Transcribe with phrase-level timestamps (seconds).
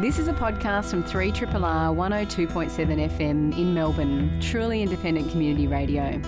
[0.00, 6.22] This is a podcast from 3RRR 102.7 FM in Melbourne, truly independent community radio.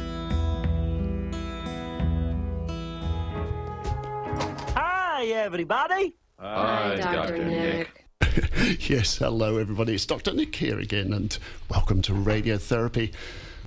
[4.75, 6.17] Hi, everybody.
[6.41, 7.45] Hi, Dr.
[7.45, 8.06] Nick.
[8.91, 9.95] yes, hello everybody.
[9.95, 10.32] It's Dr.
[10.32, 13.14] Nick here again, and welcome to Radiotherapy.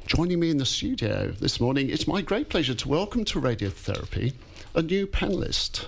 [0.06, 4.34] Joining me in the studio this morning, it's my great pleasure to welcome to Radiotherapy
[4.76, 5.86] a new panelist,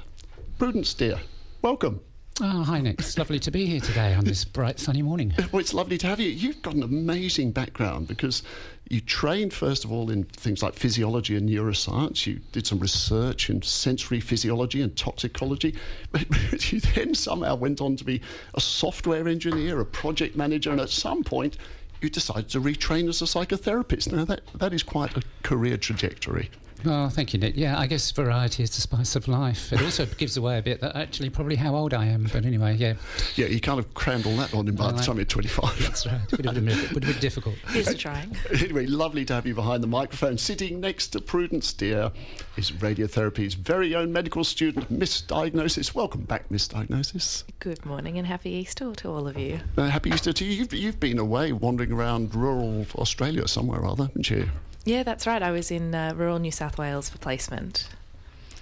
[0.57, 1.19] Prudence Steer.
[1.61, 1.99] Welcome.
[2.41, 2.99] Oh, hi, Nick.
[2.99, 5.33] It's lovely to be here today on this bright, sunny morning.
[5.53, 6.29] Well, it's lovely to have you.
[6.29, 8.43] You've got an amazing background because
[8.89, 12.25] you trained, first of all, in things like physiology and neuroscience.
[12.25, 15.75] You did some research in sensory physiology and toxicology.
[16.11, 18.19] But you then somehow went on to be
[18.53, 21.57] a software engineer, a project manager, and at some point,
[22.01, 24.11] you decided to retrain as a psychotherapist.
[24.11, 26.49] Now, that, that is quite a career trajectory.
[26.85, 27.55] Oh, thank you, Nick.
[27.55, 29.71] Yeah, I guess variety is the spice of life.
[29.71, 32.29] It also gives away a bit that actually probably how old I am.
[32.31, 32.93] But anyway, yeah.
[33.35, 35.79] Yeah, you kind of crammed all that on him by the time you're 25.
[35.81, 36.21] That's right.
[36.31, 37.55] It would have been, it would have been difficult.
[37.69, 38.35] Here's to trying.
[38.51, 40.37] Anyway, lovely to have you behind the microphone.
[40.37, 42.11] Sitting next to Prudence Steer
[42.57, 45.95] is radiotherapy's very own medical student, Miss Diagnosis.
[45.95, 47.45] Welcome back, Miss Diagnosis.
[47.59, 49.59] Good morning and happy Easter to all of you.
[49.77, 50.51] Uh, happy Easter to you.
[50.51, 54.49] You've, you've been away wandering around rural Australia somewhere or other, haven't you?
[54.85, 55.41] Yeah, that's right.
[55.41, 57.89] I was in uh, rural New South Wales for placement.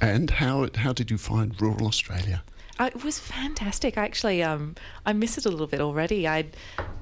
[0.02, 2.44] And how how did you find rural Australia?
[2.80, 3.98] Uh, it was fantastic.
[3.98, 6.28] I actually, um, I miss it a little bit already.
[6.28, 6.46] I,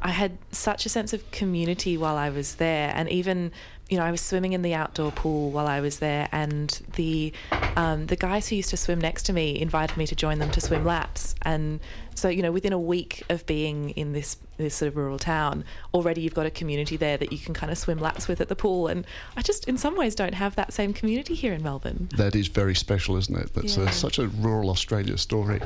[0.02, 3.54] I had such a sense of community while I was there, and even,
[3.92, 7.34] you know, I was swimming in the outdoor pool while I was there, and the,
[7.76, 10.50] um, the guys who used to swim next to me invited me to join them
[10.52, 11.82] to swim laps, and
[12.16, 15.64] so you know, within a week of being in this this sort of rural town,
[15.92, 18.48] already you've got a community there that you can kind of swim laps with at
[18.48, 21.62] the pool, and I just, in some ways, don't have that same community here in
[21.64, 22.08] Melbourne.
[22.16, 23.54] That is very special, isn't it?
[23.56, 23.86] That's Yeah.
[23.86, 25.60] uh, such a rural Australia story.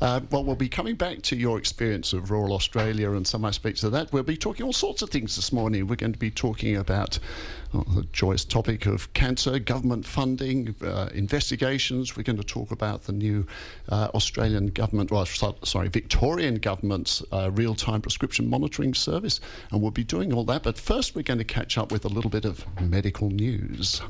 [0.00, 3.82] Uh, well, we'll be coming back to your experience of rural Australia and some aspects
[3.82, 4.12] of that.
[4.12, 5.86] We'll be talking all sorts of things this morning.
[5.86, 7.18] We're going to be talking about
[7.82, 12.16] the joyous topic of cancer, government funding, uh, investigations.
[12.16, 13.46] We're going to talk about the new
[13.88, 19.40] uh, Australian government, well, sorry, Victorian government's uh, real time prescription monitoring service.
[19.70, 20.62] And we'll be doing all that.
[20.62, 24.00] But first, we're going to catch up with a little bit of medical news.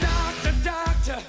[0.00, 1.22] Doctor, doctor,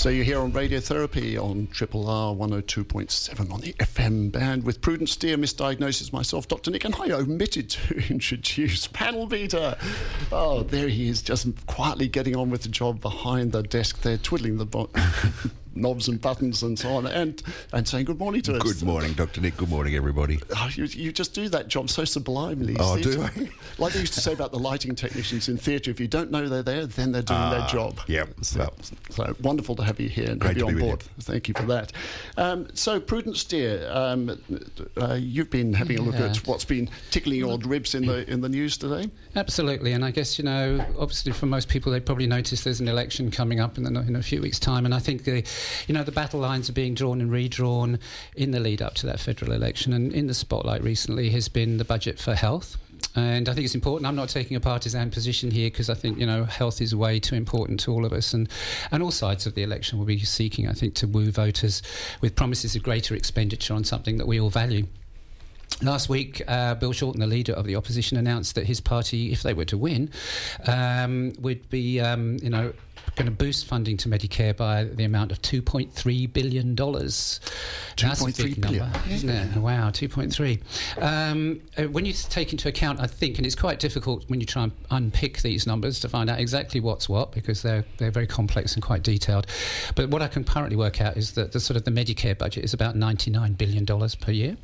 [0.00, 5.12] So you're here on Radiotherapy on Triple R 102.7 on the FM band with Prudence
[5.12, 6.70] Steer, Miss Diagnosis, myself, Dr.
[6.70, 9.76] Nick, and I omitted to introduce Panel Beater.
[10.32, 14.16] Oh, there he is, just quietly getting on with the job behind the desk there,
[14.16, 14.88] twiddling the bo-
[15.74, 17.42] knobs and buttons and so on, and,
[17.72, 18.62] and saying good morning to us.
[18.62, 19.40] Good morning, Dr.
[19.40, 19.56] Nick.
[19.56, 20.40] Good morning, everybody.
[20.56, 22.76] Oh, you, you just do that job so sublimely.
[22.78, 23.48] Oh, See, do it's- I?
[23.78, 26.48] Like they used to say about the lighting technicians in theatre, if you don't know
[26.48, 27.98] they're there, then they're doing their Ah, job.
[28.08, 28.28] yep.
[28.42, 28.74] So, Well.
[29.10, 31.02] so wonderful to have you here and Great have you to on be with board.
[31.20, 31.92] Thank you for that.
[32.36, 34.38] Um, so, Prudence Steer, um,
[35.00, 38.40] uh, you've been having a look at what's been tickling your ribs in the in
[38.40, 39.10] the news today.
[39.36, 42.88] Absolutely, and I guess you know, obviously, for most people, they probably noticed there's an
[42.88, 45.44] election coming up in, the, in a few weeks' time, and I think the,
[45.86, 47.98] you know, the battle lines are being drawn and redrawn
[48.36, 49.92] in the lead up to that federal election.
[49.92, 52.76] And in the spotlight recently has been the budget for health.
[53.16, 54.06] And I think it's important.
[54.06, 57.18] I'm not taking a partisan position here because I think you know health is way
[57.18, 58.48] too important to all of us, and
[58.92, 61.82] and all sides of the election will be seeking, I think, to woo voters
[62.20, 64.86] with promises of greater expenditure on something that we all value.
[65.82, 69.42] Last week, uh, Bill Shorten, the leader of the opposition, announced that his party, if
[69.42, 70.10] they were to win,
[70.66, 72.74] um, would be, um, you know,
[73.22, 77.40] going to boost funding to Medicare by the amount of two point three billion dollars.
[78.00, 78.84] That's a big billion.
[78.84, 79.56] number, isn't it?
[79.56, 80.60] Wow, two point three.
[80.98, 84.46] Um, uh, when you take into account, I think, and it's quite difficult when you
[84.46, 88.26] try and unpick these numbers to find out exactly what's what because they're they're very
[88.26, 89.46] complex and quite detailed.
[89.94, 92.64] But what I can currently work out is that the sort of the Medicare budget
[92.64, 94.56] is about ninety nine billion dollars per year,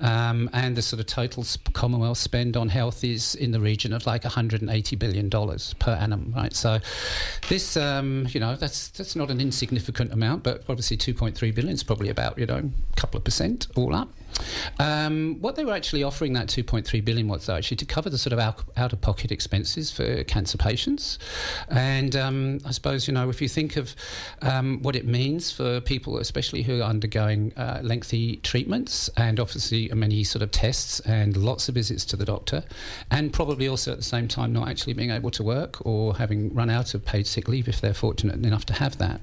[0.00, 3.92] um, and the sort of total sp- Commonwealth spend on health is in the region
[3.92, 6.32] of like one hundred and eighty billion dollars per annum.
[6.34, 6.80] Right, so
[7.48, 11.50] this um, you know that's that's not an insignificant amount, but obviously two point three
[11.50, 14.08] billion is probably about you know a couple of percent all up.
[14.78, 18.32] Um, what they were actually offering that 2.3 billion was actually to cover the sort
[18.32, 21.18] of out, out of pocket expenses for cancer patients,
[21.68, 23.94] and um, I suppose you know if you think of
[24.40, 29.88] um, what it means for people, especially who are undergoing uh, lengthy treatments and obviously
[29.94, 32.64] many sort of tests and lots of visits to the doctor,
[33.10, 36.52] and probably also at the same time not actually being able to work or having
[36.54, 39.20] run out of paid sick leave if they're fortunate enough to have that.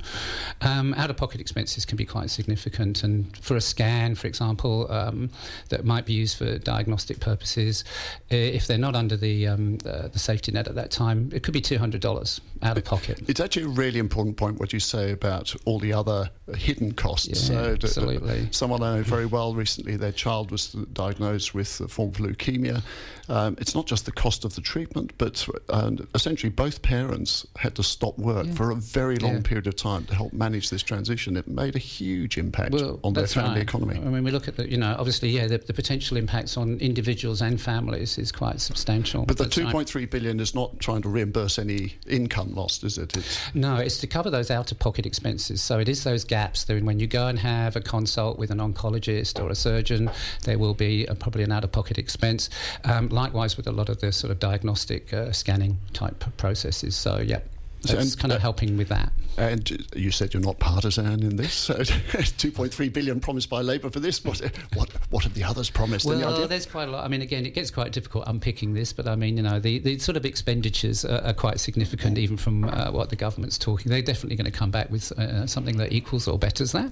[0.61, 4.91] Um, out of pocket expenses can be quite significant, and for a scan, for example,
[4.91, 5.29] um,
[5.69, 7.83] that might be used for diagnostic purposes,
[8.29, 11.53] if they're not under the, um, uh, the safety net at that time, it could
[11.53, 13.21] be $200 out of pocket.
[13.27, 17.27] It's actually a really important point what you say about all the other hidden costs.
[17.27, 18.47] Yeah, So d- d- absolutely.
[18.51, 22.81] someone I know very well recently, their child was diagnosed with a form of leukemia.
[23.29, 27.75] Um, it's not just the cost of the treatment, but um, essentially both parents had
[27.75, 28.53] to stop work Yeah.
[28.53, 29.41] for a very long Yeah.
[29.41, 31.37] period of time to help manage this transition.
[31.37, 33.61] It made a huge impact well, on their family right.
[33.61, 33.95] economy.
[33.95, 36.77] I mean, we look at the, you know, obviously, yeah, the, the potential impacts on
[36.79, 39.25] individuals and families is quite substantial.
[39.25, 43.15] But the 2.3 billion is not trying to reimburse any income lost, is it?
[43.15, 45.61] It's No, it's to cover those out of pocket expenses.
[45.61, 48.59] So it is those gaps that when you go and have a consult with an
[48.59, 50.09] oncologist or a surgeon,
[50.43, 52.49] there will be a, probably an out of pocket expense.
[52.83, 56.95] Um, likewise, with a lot of the sort of diagnostic uh, scanning type processes.
[56.95, 57.39] So, yeah.
[57.81, 59.11] So, That's and, kind of uh, helping with that.
[59.37, 61.53] And you said you're not partisan in this.
[61.53, 64.23] So 2.3 billion promised by Labor for this.
[64.23, 64.41] What
[64.73, 66.05] what what have the others promised?
[66.05, 66.47] Well, idea?
[66.47, 67.05] there's quite a lot.
[67.05, 69.79] I mean, again, it gets quite difficult unpicking this, but I mean, you know, the,
[69.79, 73.89] the sort of expenditures are, are quite significant, even from uh, what the government's talking.
[73.89, 76.91] They're definitely going to come back with uh, something that equals or betters that.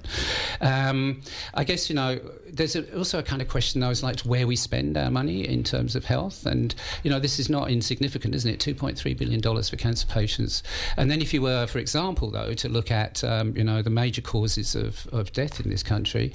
[0.62, 1.22] Um,
[1.54, 2.20] I guess, you know,
[2.50, 5.48] there's a, also a kind of question, though, is like where we spend our money
[5.48, 6.46] in terms of health.
[6.46, 6.74] And,
[7.04, 8.60] you know, this is not insignificant, isn't it?
[8.60, 10.64] $2.3 billion for cancer patients.
[10.98, 13.90] And then if you were, for example, though, to look at, um, you know, the
[13.90, 16.34] major causes of, of death in this country,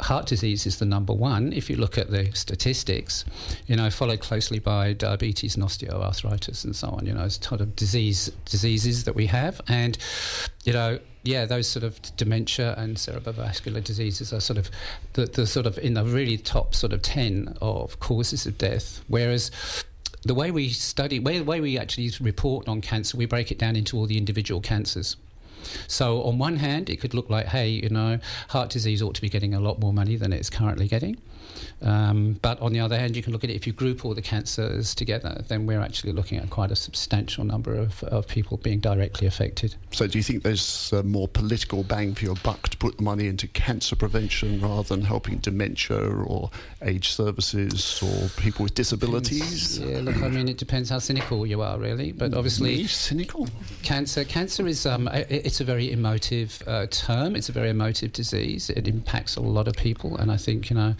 [0.00, 1.52] heart disease is the number one.
[1.52, 3.24] If you look at the statistics,
[3.66, 7.60] you know, followed closely by diabetes and osteoarthritis and so on, you know, it's sort
[7.60, 9.60] of disease diseases that we have.
[9.68, 9.98] And,
[10.64, 14.70] you know, yeah, those sort of dementia and cerebrovascular diseases are sort of
[15.14, 19.02] the, the sort of in the really top sort of 10 of causes of death.
[19.08, 19.50] Whereas
[20.22, 23.76] the way we study, the way we actually report on cancer, we break it down
[23.76, 25.16] into all the individual cancers.
[25.88, 28.18] So on one hand, it could look like, hey, you know,
[28.48, 31.16] heart disease ought to be getting a lot more money than it's currently getting.
[31.82, 34.14] Um, but on the other hand, you can look at it if you group all
[34.14, 38.56] the cancers together, then we're actually looking at quite a substantial number of, of people
[38.56, 39.74] being directly affected.
[39.90, 43.02] so do you think there's uh, more political bang for your buck to put the
[43.02, 46.50] money into cancer prevention rather than helping dementia or
[46.82, 49.78] age services or people with disabilities?
[49.78, 52.12] Yeah, look, I mean, it depends how cynical you are, really.
[52.12, 53.48] But obviously, Me, cynical.
[53.82, 54.24] Cancer.
[54.24, 57.36] Cancer is um, it's a very emotive uh, term.
[57.36, 58.70] It's a very emotive disease.
[58.70, 60.94] It impacts a lot of people, and I think you know,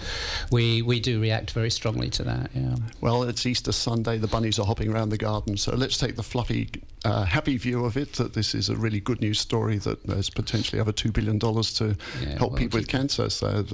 [0.50, 2.50] we we do react very strongly to that.
[2.54, 2.76] Yeah.
[3.00, 4.18] Well, it's Easter Sunday.
[4.18, 5.56] The bunnies are hopping around the garden.
[5.56, 6.70] So let's take the fluffy,
[7.04, 10.30] uh, happy view of it that this is a really good news story that there's
[10.30, 13.28] potentially over $2 billion to Yeah, help well, people with cancer.
[13.30, 13.66] So,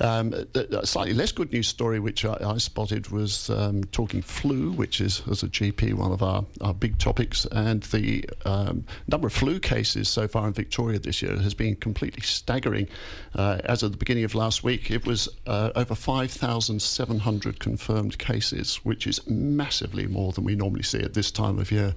[0.00, 4.72] um, a slightly less good news story, which I, I spotted, was um, talking flu,
[4.72, 7.46] which is, as a GP, one of our, our big topics.
[7.52, 11.76] And the um, number of flu cases so far in Victoria this year has been
[11.76, 12.88] completely staggering.
[13.34, 15.94] Uh, as of the beginning of last week, it was uh, over
[16.28, 21.72] 5,700 confirmed cases, which is massively more than we normally see at this time of
[21.72, 21.94] year.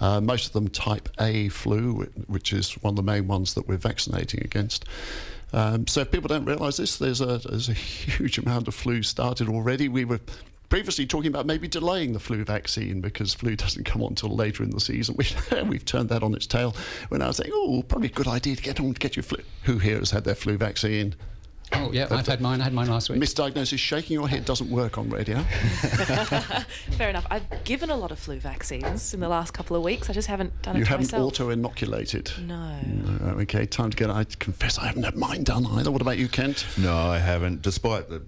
[0.00, 3.66] Uh, most of them type A flu, which is one of the main ones that
[3.66, 4.84] we're vaccinating against.
[5.52, 9.02] Um, so if people don't realise this, there's a, there's a huge amount of flu
[9.02, 9.88] started already.
[9.88, 10.20] We were
[10.68, 14.62] previously talking about maybe delaying the flu vaccine because flu doesn't come on until later
[14.62, 15.16] in the season.
[15.50, 16.76] We, we've turned that on its tail.
[17.10, 19.42] We're now saying, oh, probably a good idea to get on to get your flu.
[19.64, 21.16] Who here has had their flu vaccine?
[21.72, 22.60] Oh yeah, I've had mine.
[22.60, 23.18] I had mine last week.
[23.18, 25.42] Miss Diagnosis, shaking your head doesn't work on radio.
[26.96, 27.26] Fair enough.
[27.30, 30.08] I've given a lot of flu vaccines in the last couple of weeks.
[30.08, 31.32] I just haven't done You it You haven't myself.
[31.32, 32.30] auto inoculated.
[32.46, 32.78] No.
[32.82, 34.10] No, okay, time to get.
[34.10, 35.90] I confess I haven't had mine done either.
[35.90, 36.66] What about you, Kent?
[36.78, 38.22] No, I haven't, despite the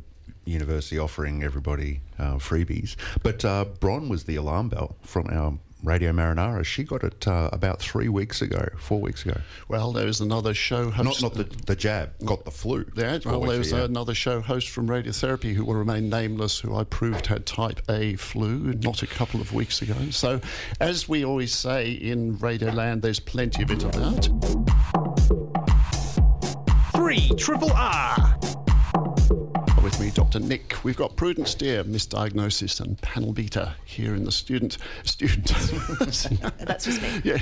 [0.44, 2.96] university offering everybody uh, freebies.
[3.22, 6.64] But uh, Bron was the alarm bell from our Radio Marinara.
[6.64, 9.40] She got it uh, about three weeks ago, four weeks ago.
[9.68, 11.22] Well, there was another show host.
[11.22, 12.84] Not not the, the jab, got the flu.
[12.96, 16.74] Yeah, well, there was ago, another show host from Radiotherapy who will remain nameless, who
[16.74, 19.94] I proved had type A flu not a couple of weeks ago.
[20.10, 20.40] So,
[20.80, 24.28] as we always say in Radioland, there's plenty of it about.
[26.92, 28.37] Three triple R.
[29.98, 30.38] Me, Dr.
[30.38, 30.84] Nick.
[30.84, 35.46] We've got Prudence Steer, misdiagnosis, and Panel Beater here in the student student.
[36.60, 37.20] That's just me.
[37.24, 37.38] yeah,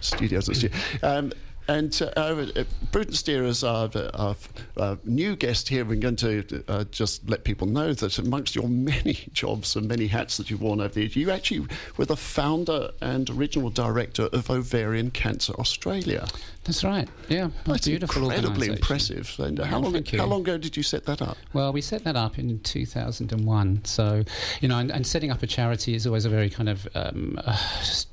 [0.00, 0.72] studios this year.
[1.02, 1.32] Um,
[1.68, 4.34] And uh, uh, Prudence Steer is our, our
[4.78, 5.84] uh, new guest here.
[5.84, 10.06] We're going to uh, just let people know that amongst your many jobs and many
[10.06, 11.66] hats that you've worn over the years, you actually
[11.98, 16.26] were the founder and original director of Ovarian Cancer Australia.
[16.68, 17.08] That's right.
[17.30, 19.34] Yeah, That's beautiful incredibly impressive.
[19.38, 20.04] And how long?
[20.04, 21.38] How long ago did you set that up?
[21.54, 23.86] Well, we set that up in 2001.
[23.86, 24.22] So,
[24.60, 27.40] you know, and, and setting up a charity is always a very kind of, um,
[27.42, 27.56] uh,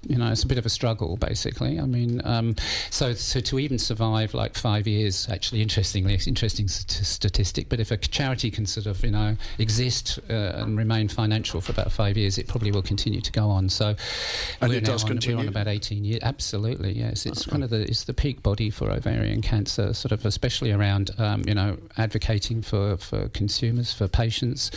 [0.08, 1.82] you know, it's a bit of a struggle, basically.
[1.82, 2.56] I mean, um,
[2.92, 7.68] so so to even survive like five years, actually, interestingly, it's interesting st- statistic.
[7.68, 11.74] But if a charity can sort of, you know, exist uh, and remain financial for
[11.74, 13.68] about five years, it probably will continue to go on.
[13.68, 13.96] So,
[14.62, 15.40] And it does on, We're continue?
[15.40, 16.20] on about 18 years.
[16.24, 17.26] Absolutely, yes.
[17.26, 21.10] It's kind of the it's the peak body for ovarian cancer, sort of especially around
[21.18, 24.70] um, you know advocating for, for consumers, for patients,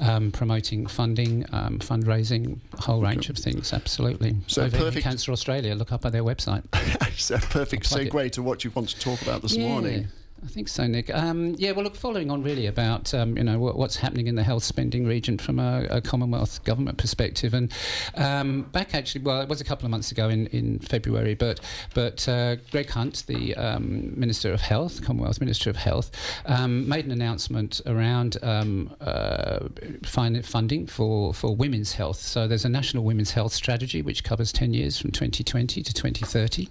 [0.00, 3.72] um, promoting funding, um, fundraising, a whole range of things.
[3.72, 4.34] Absolutely.
[4.48, 5.76] So ovarian perfect- Cancer Australia.
[5.76, 6.64] Look up on their website.
[7.30, 8.32] a perfect plug it.
[8.32, 10.08] to what you want to talk about this morning.
[10.44, 11.08] I think so, Nick.
[11.14, 14.34] Um, yeah, well, look, following on really about um, you know what, what's happening in
[14.34, 17.72] the health spending region from a, a Commonwealth government perspective, and
[18.16, 21.60] um, back actually, well, it was a couple of months ago in, in February, but
[21.94, 26.10] but uh, Greg Hunt, the um, Minister of Health, Commonwealth Minister of Health,
[26.46, 29.68] um, made an announcement around um, uh,
[30.04, 32.18] fin- funding for for women's health.
[32.18, 36.68] So there's a national women's health strategy which covers 10 years from 2020 to 2030.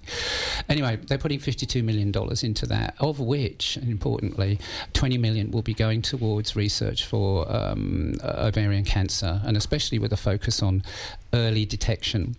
[0.67, 4.59] Anyway, they're putting 52 million dollars into that, of which, and importantly,
[4.93, 10.11] 20 million will be going towards research for um, uh, ovarian cancer, and especially with
[10.13, 10.83] a focus on
[11.33, 12.35] early detection.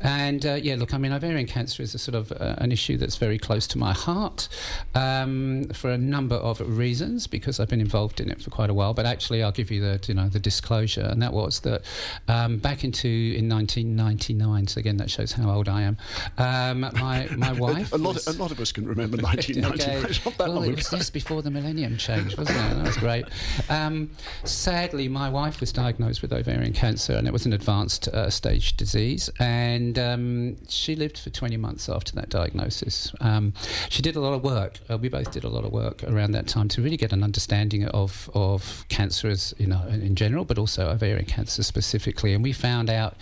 [0.00, 2.96] And uh, yeah, look, I mean, ovarian cancer is a sort of uh, an issue
[2.96, 4.48] that's very close to my heart
[4.94, 8.74] um, for a number of reasons because I've been involved in it for quite a
[8.74, 8.94] while.
[8.94, 11.82] But actually, I'll give you the you know the disclosure, and that was that
[12.28, 14.66] um, back into in 1999.
[14.66, 15.96] So again, that shows how old I am.
[16.38, 17.92] Um, my my wife.
[17.92, 19.84] A lot, was- a lot of us can remember 1990.
[20.14, 22.74] It's not that well, long it was just before the millennium change, wasn't it?
[22.76, 23.26] That was great.
[23.68, 24.10] Um,
[24.44, 28.76] sadly, my wife was diagnosed with ovarian cancer, and it was an advanced uh, stage
[28.76, 29.30] disease.
[29.38, 33.12] And um, she lived for 20 months after that diagnosis.
[33.20, 33.52] Um,
[33.88, 34.80] she did a lot of work.
[34.88, 37.22] Uh, we both did a lot of work around that time to really get an
[37.22, 42.34] understanding of of cancer as you know in general, but also ovarian cancer specifically.
[42.34, 43.16] And we found out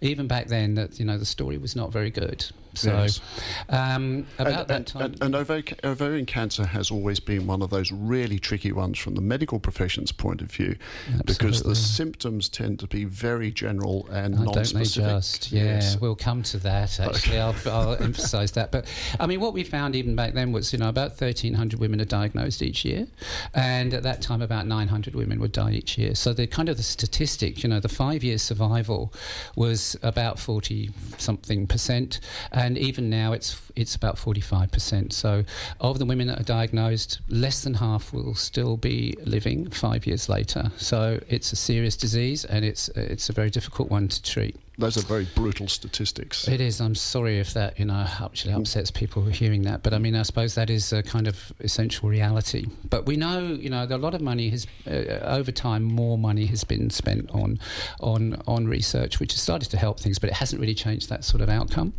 [0.00, 2.46] even back then that you know the story was not very good.
[2.78, 3.20] So Yes.
[3.68, 7.70] um, about and, that time, and- and ovarian, ovarian cancer has always been one of
[7.70, 10.76] those really tricky ones from the medical profession's point of view,
[11.24, 15.10] because the symptoms tend to be very general and I they non-specific.
[15.10, 15.52] just?
[15.52, 16.00] Yeah, Yes.
[16.00, 16.98] we'll come to that.
[17.00, 18.70] Actually, I'll, I'll emphasise that.
[18.72, 18.86] But
[19.20, 22.00] I mean, what we found even back then was, you know, about thirteen hundred women
[22.00, 23.06] are diagnosed each year,
[23.54, 26.14] and at that time, about nine hundred women would die each year.
[26.14, 29.12] So the kind of the statistic, you know, the five-year survival
[29.56, 32.20] was about forty something percent,
[32.52, 35.12] and even now it's it's about forty-five percent.
[35.12, 35.44] So
[35.80, 40.28] of the women that are diagnosed, less than half will still be living five years
[40.28, 40.70] later.
[40.76, 44.56] So it's a serious disease, and it's it's a very difficult one to treat.
[44.80, 46.46] Those are very brutal statistics.
[46.46, 46.80] It is.
[46.80, 49.82] I'm sorry if that, you know, actually upsets people hearing that.
[49.82, 52.66] But I mean, I suppose that is a kind of essential reality.
[52.88, 56.16] But we know, you know, that a lot of money has, uh, over time, more
[56.16, 57.58] money has been spent on,
[57.98, 61.24] on, on research, which has started to help things, but it hasn't really changed that
[61.24, 61.92] sort of outcome.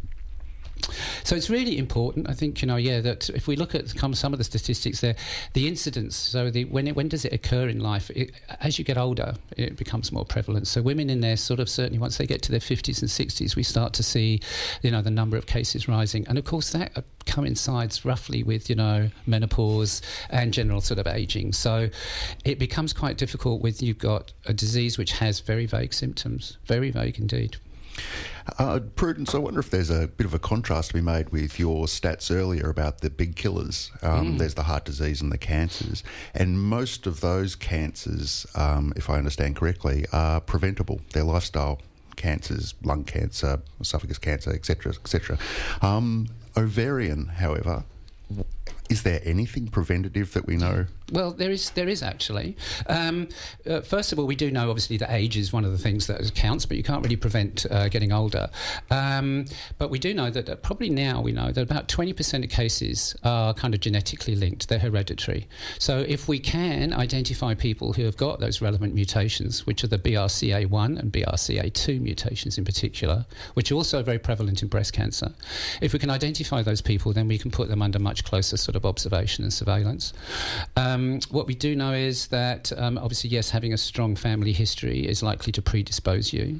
[1.23, 4.33] So it's really important, I think, you know, yeah, that if we look at some
[4.33, 5.15] of the statistics there,
[5.53, 6.15] the incidence.
[6.15, 8.09] So the when it, when does it occur in life?
[8.11, 8.31] It,
[8.61, 10.67] as you get older, it becomes more prevalent.
[10.67, 13.55] So women in their sort of certainly once they get to their fifties and sixties,
[13.55, 14.39] we start to see,
[14.81, 18.75] you know, the number of cases rising, and of course that coincides roughly with you
[18.75, 21.53] know menopause and general sort of aging.
[21.53, 21.89] So
[22.45, 26.91] it becomes quite difficult with you've got a disease which has very vague symptoms, very
[26.91, 27.57] vague indeed.
[28.57, 31.59] Uh, Prudence, I wonder if there's a bit of a contrast to be made with
[31.59, 33.91] your stats earlier about the big killers.
[34.01, 36.03] Um, There's the heart disease and the cancers,
[36.33, 41.01] and most of those cancers, um, if I understand correctly, are preventable.
[41.13, 41.81] They're lifestyle
[42.15, 45.37] cancers, lung cancer, esophagus cancer, etc., etc.
[45.81, 46.27] Um,
[46.57, 47.83] ovarian, however,
[48.89, 50.85] is there anything preventative that we know?
[51.11, 52.55] Well, there is there is actually.
[52.87, 53.29] Um,
[53.67, 56.07] uh, first of all, we do know obviously that age is one of the things
[56.07, 58.49] that counts, but you can't really prevent uh, getting older.
[58.91, 59.45] Um,
[59.77, 62.51] but we do know that uh, probably now we know that about twenty percent of
[62.51, 65.47] cases are kind of genetically linked; they're hereditary.
[65.79, 69.99] So if we can identify people who have got those relevant mutations, which are the
[69.99, 73.25] BRCA1 and BRCA2 mutations in particular,
[73.55, 75.33] which are also very prevalent in breast cancer,
[75.81, 78.75] if we can identify those people, then we can put them under much closer sort
[78.75, 80.13] of observation and surveillance.
[80.75, 84.51] Um, Um, what we do know is that um, obviously, yes, having a strong family
[84.51, 86.59] history is likely to predispose you.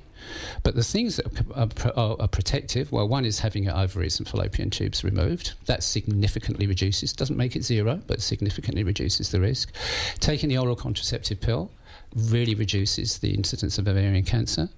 [0.63, 4.27] But the things that are, are, are, protective, well, one is having your ovaries and
[4.27, 5.53] fallopian tubes removed.
[5.65, 9.73] That significantly reduces, doesn't make it zero, but significantly reduces the risk.
[10.19, 11.71] Taking the oral contraceptive pill
[12.15, 14.69] really reduces the incidence of ovarian cancer.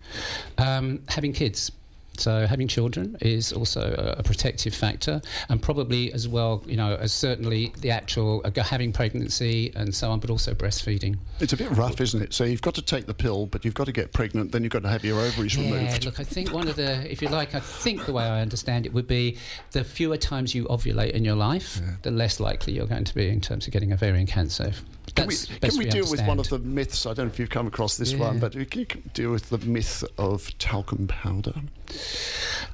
[0.57, 1.71] Um, having kids.
[2.17, 6.95] So having children is also a, a protective factor, and probably as well, you know,
[6.95, 11.17] as certainly the actual uh, having pregnancy and so on, but also breastfeeding.
[11.39, 12.33] It's a bit rough, isn't it?
[12.33, 14.73] So you've got to take the pill, but you've got to get pregnant, then you've
[14.73, 16.05] got to have your ovaries Yeah, removed.
[16.05, 18.85] look, I think one of the, if you like, I think the way I understand
[18.85, 19.37] it would be
[19.71, 23.29] the fewer times you ovulate in your life, the less likely you're going to be
[23.29, 24.73] in terms of getting ovarian cancer.
[25.15, 27.05] Can we, can we deal with one of the myths?
[27.05, 28.39] I don't know if you've come across this one, Yeah.
[28.39, 31.53] but can you deal with the myth of talcum powder?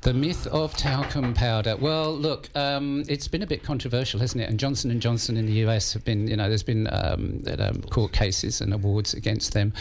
[0.02, 1.76] The myth of talcum powder.
[1.76, 4.50] Well, look, um, it's been a bit controversial, hasn't it?
[4.50, 7.82] And Johnson and Johnson in the US have been, you know, there's been um, um,
[7.90, 9.74] court cases and awards against them.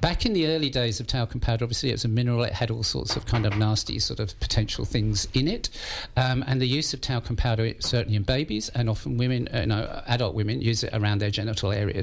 [0.00, 2.42] Back in the early days of talcum powder, obviously it was a mineral.
[2.42, 5.68] It had all sorts of kind of nasty sort of potential things in it,
[6.16, 10.02] um, and the use of talcum powder certainly in babies and often women, uh, no,
[10.06, 11.99] adult women use it around their genital areas.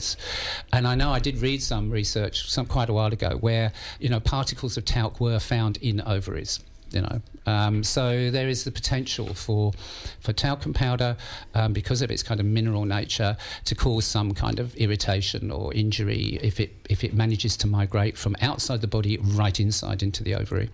[0.74, 4.10] And I know I did read some research some quite a while ago where you
[4.10, 6.60] know particles of talc were found in ovaries
[6.92, 7.22] you know.
[7.46, 9.74] Um, so there is the potential for
[10.20, 11.18] for talcum powder,
[11.54, 15.74] um, because of its kind of mineral nature, to cause some kind of irritation or
[15.74, 20.24] injury if it if it manages to migrate from outside the body right inside into
[20.24, 20.70] the ovary.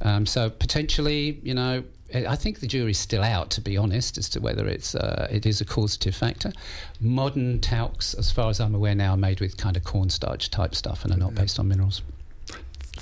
[0.00, 1.84] Um, so potentially, you know.
[2.14, 5.28] I I think the jury's still out, to be honest, as to whether it's uh,
[5.30, 6.52] it is a causative factor.
[7.00, 10.74] Modern talcs, as far as I'm aware now, are made with kind of cornstarch type
[10.74, 12.02] stuff and are not based on minerals.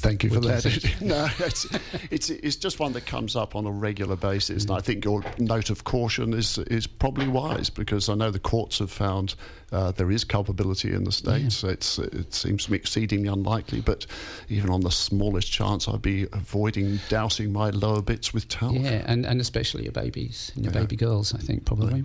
[0.01, 1.01] Thank you for What do you that.
[1.03, 1.67] no, it's,
[2.11, 5.23] it's it's just one that comes up on a regular basis, and I think your
[5.39, 9.35] note of caution is is probably wise because I know the courts have found
[9.73, 11.63] uh, there is culpability in the states.
[11.65, 14.07] It's it seems to me exceedingly unlikely, but
[14.49, 18.75] even on the smallest chance, I'd be avoiding dousing my lower bits with talc.
[18.75, 20.81] Yeah, and, and especially your babies and your Yeah.
[20.81, 21.99] baby girls, I think, probably.
[21.99, 22.05] Yeah.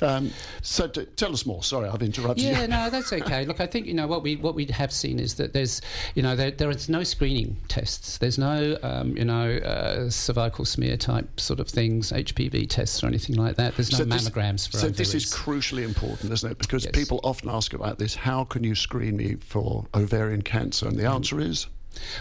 [0.00, 0.30] Um,
[0.62, 1.62] so t- tell us more.
[1.62, 2.50] Sorry, I've interrupted you.
[2.50, 2.68] Yeah, you.
[2.68, 3.44] no, that's okay.
[3.46, 5.80] Look, I think you know what we what we have seen is that there's
[6.14, 8.18] you know there, there is no screening tests.
[8.18, 13.06] There's no um, you know uh, cervical smear type sort of things, HPV tests or
[13.06, 13.76] anything like that.
[13.76, 14.96] There's no this- mammograms for so ovaries.
[14.96, 16.58] this is crucially important, isn't it?
[16.58, 16.94] Because Yes.
[16.94, 18.14] people often ask about this.
[18.14, 20.86] How can you screen me for ovarian cancer?
[20.88, 21.66] And the answer is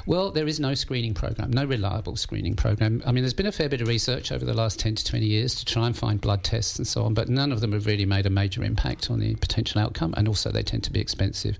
[0.05, 3.01] Well, there is no screening program, no reliable screening program.
[3.05, 5.25] I mean, there's been a fair bit of research over the last 10 to 20
[5.25, 7.85] years to try and find blood tests and so on, but none of them have
[7.85, 10.99] really made a major impact on the potential outcome, and also they tend to be
[10.99, 11.57] expensive.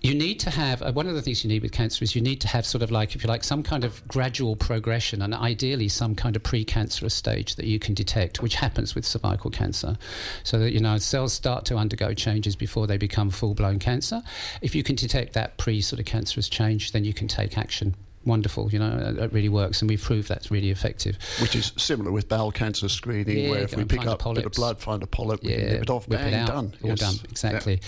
[0.00, 2.22] You need to have, uh, one of the things you need with cancer is you
[2.22, 5.34] need to have sort of like, if you like, some kind of gradual progression and
[5.34, 9.98] ideally some kind of precancerous stage that you can detect, which happens with cervical cancer.
[10.44, 14.22] So that, you know, cells start to undergo changes before they become full blown cancer.
[14.62, 17.94] If you can detect that pre sort of cancerous change, then you can take action.
[18.24, 21.16] Wonderful, you know, it really works, and we've proved that's really effective.
[21.40, 24.44] which is similar with bowel cancer screening, Yeah, where if we pick up a bit
[24.44, 26.74] of blood, find a polyp, we can nip it off, bang, it out, done.
[26.82, 27.00] all Yes.
[27.00, 27.14] done.
[27.14, 27.30] Yeah.
[27.30, 27.80] Exactly.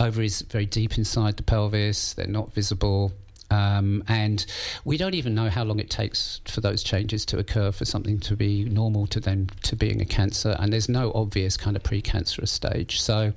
[0.00, 3.12] Ovaries very deep inside the pelvis; they're not visible.
[3.50, 4.44] Um, and
[4.84, 8.18] we don't even know how long it takes for those changes to occur for something
[8.20, 10.56] to be normal to them to being a cancer.
[10.58, 13.00] And there's no obvious kind of precancerous stage.
[13.00, 13.32] So,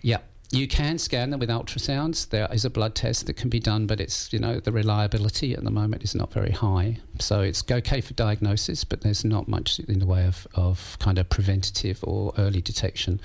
[0.00, 0.18] yeah,
[0.52, 2.28] you can scan them with ultrasounds.
[2.28, 5.54] There is a blood test that can be done, but it's you know the reliability
[5.54, 6.98] at the moment is not very high.
[7.18, 11.18] So it's okay for diagnosis, but there's not much in the way of, of kind
[11.18, 13.18] of preventative or early detection.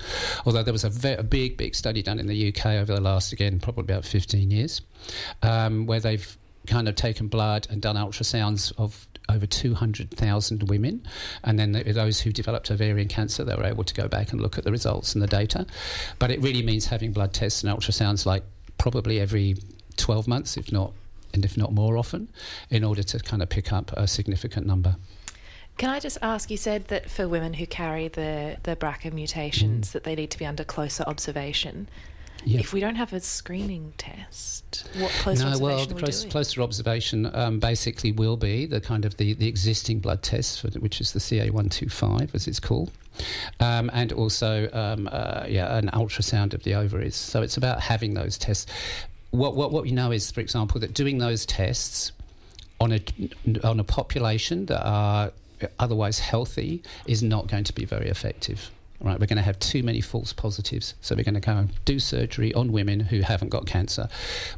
[0.46, 3.00] Although there was a, ve- a big big study done in the UK over the
[3.00, 4.80] last again probably about 15 years,
[5.42, 6.36] um, where they've
[6.66, 11.02] kind of taken blood and done ultrasounds of over 200,000 women.
[11.44, 14.40] And then the, those who developed ovarian cancer, they were able to go back and
[14.40, 15.66] look at the results and the data.
[16.18, 18.42] But it really means having blood tests and ultrasounds like
[18.78, 19.56] probably every
[19.96, 20.92] 12 months, if not
[21.34, 22.28] and if not more often,
[22.70, 24.96] in order to kind of pick up a significant number.
[25.76, 26.50] Can I just ask?
[26.50, 29.92] You said that for women who carry the the BRCA mutations, mm.
[29.92, 31.88] that they need to be under closer observation.
[32.44, 32.60] Yeah.
[32.60, 36.00] If we don't have a screening test, what closer no, observation well, are the we
[36.00, 40.60] close, closer observation um, basically will be the kind of the, the existing blood test,
[40.60, 42.90] for which is the CA125, as it's called,
[43.60, 47.16] um, and also um, uh, yeah, an ultrasound of the ovaries.
[47.16, 48.66] So it's about having those tests.
[49.30, 52.12] What, what, what we know is, for example, that doing those tests
[52.80, 53.00] on a,
[53.64, 55.32] on a population that are
[55.78, 58.70] otherwise healthy is not going to be very effective.
[59.00, 61.84] Right, we're going to have too many false positives, so we're going to go and
[61.84, 64.08] do surgery on women who haven't got cancer.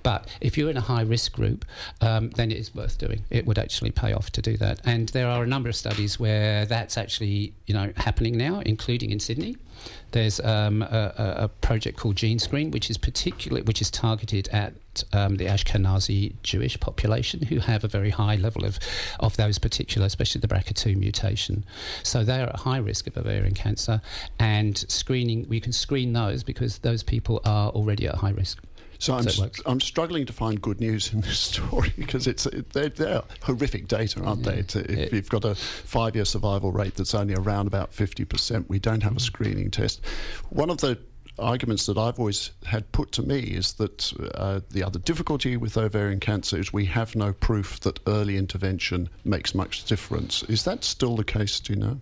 [0.03, 1.67] But if you're in a high risk group,
[2.01, 3.25] um, then it is worth doing.
[3.29, 4.81] It would actually pay off to do that.
[4.87, 9.11] And there are a number of studies where that's actually you know happening now, including
[9.11, 9.59] in Sydney.
[10.13, 14.75] There's um, a, a- project called Gene Screen, which is particularly which is targeted at
[15.13, 18.79] um, the Ashkenazi Jewish population who have a very high level of
[19.21, 21.65] of those particular, especially the BRCA2 mutation.
[22.03, 24.01] So they are at high risk of ovarian cancer,
[24.39, 28.63] and screening we can screen those because those people are already at high risk.
[29.01, 29.61] So I'm, So it s- works.
[29.67, 33.89] I'm struggling to find good news in this story because it's it, they're, they're horrific
[33.89, 34.63] data, aren't they?
[34.63, 38.79] To, if It- you've got a five-year survival rate that's only around about 50%, we
[38.79, 39.05] don't Mm.
[39.05, 40.01] have a screening test.
[40.51, 40.99] One of the
[41.39, 45.79] arguments that I've always had put to me is that uh, the other difficulty with
[45.79, 50.43] ovarian cancer is we have no proof that early intervention makes much difference.
[50.45, 51.59] Is that still the case?
[51.61, 52.01] Do you know?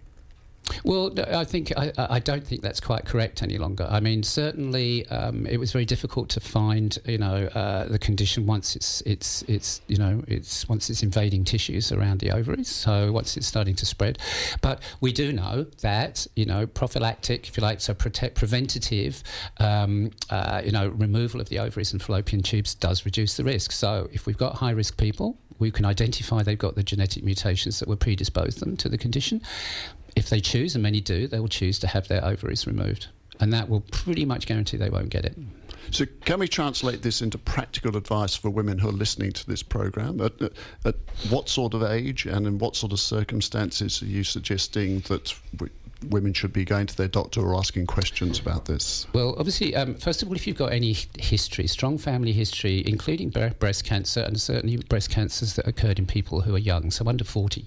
[0.84, 3.86] Well, I think I, I don't think that's quite correct any longer.
[3.88, 8.46] I mean, certainly um, it was very difficult to find, you know, uh, the condition
[8.46, 12.68] once it's it's it's you know it's once it's invading tissues around the ovaries.
[12.68, 14.18] So once it's starting to spread,
[14.60, 19.22] but we do know that you know prophylactic, if you like, so protect preventative,
[19.58, 23.72] um, uh, you know, removal of the ovaries and fallopian tubes does reduce the risk.
[23.72, 27.80] So if we've got high risk people, we can identify they've got the genetic mutations
[27.80, 29.42] that will predispose them to the condition.
[30.18, 33.06] If they choose, and many do, they will choose to have their ovaries removed.
[33.38, 35.38] And that will pretty much guarantee they won't get it.
[35.92, 39.62] So, can we translate this into practical advice for women who are listening to this
[39.62, 40.20] program?
[40.20, 40.32] At,
[40.84, 40.96] at
[41.30, 45.72] what sort of age and in what sort of circumstances are you suggesting that w-
[46.10, 49.06] women should be going to their doctor or asking questions about this?
[49.12, 53.30] Well, obviously, um, first of all, if you've got any history, strong family history, including
[53.30, 57.06] bre- breast cancer and certainly breast cancers that occurred in people who are young, so
[57.08, 57.66] under 40.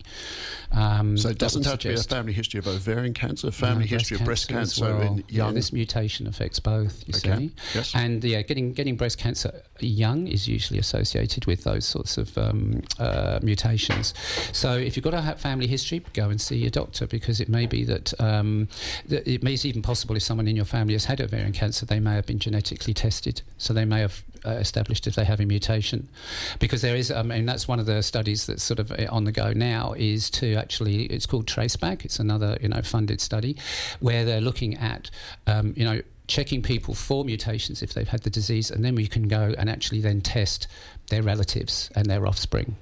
[0.71, 3.97] Um, So, it doesn't have to be a family history of ovarian cancer, family No,
[3.97, 5.01] history of breast as cancer well.
[5.01, 5.49] in young.
[5.49, 7.03] Yeah, this mutation affects both.
[7.07, 7.37] You Okay.
[7.47, 7.91] see, Yes.
[7.95, 12.81] and yeah, getting getting breast cancer young is usually associated with those sorts of um,
[12.99, 14.13] uh, mutations.
[14.53, 17.65] So if you've got a family history, go and see your doctor because it may
[17.65, 18.67] be that, um,
[19.09, 22.15] it may even possible if someone in your family has had ovarian cancer, they may
[22.15, 24.23] have been genetically tested, so they may have.
[24.43, 26.09] Uh, established if they have a mutation,
[26.57, 29.23] because there is, I mean, that's one of the studies that's sort of uh, on
[29.23, 29.93] the go now.
[29.95, 32.05] Is to actually, it's called Traceback.
[32.05, 33.55] It's another, you know, funded study
[33.99, 35.11] where they're looking at,
[35.45, 39.05] um, you know, checking people for mutations if they've had the disease, and then we
[39.05, 40.67] can go and actually then test
[41.11, 42.75] their relatives and their offspring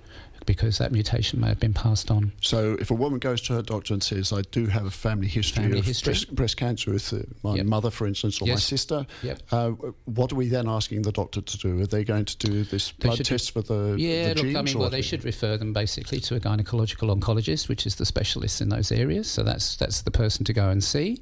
[0.50, 2.32] because that mutation may have been passed on.
[2.42, 5.28] So, if a woman goes to her doctor and says, "I do have a family
[5.28, 6.14] history Family of history.
[6.14, 7.66] Breast, breast cancer with uh, my Yep.
[7.68, 9.44] mother, for instance, or my sister," Yep.
[9.52, 9.70] uh,
[10.06, 11.80] what are we then asking the doctor to do?
[11.82, 14.56] Are they going to do this They blood test for the, Yeah, the look?
[14.56, 18.06] I mean, well, they should refer them basically to a gynecological oncologist, which is the
[18.06, 19.30] specialist in those areas.
[19.30, 21.20] So that's that's the person to go and see.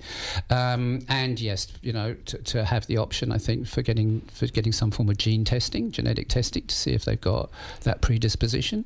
[0.49, 4.47] Um, and yes, you know, to, to have the option, I think, for getting for
[4.47, 7.49] getting some form of gene testing, genetic testing, to see if they've got
[7.83, 8.85] that predisposition.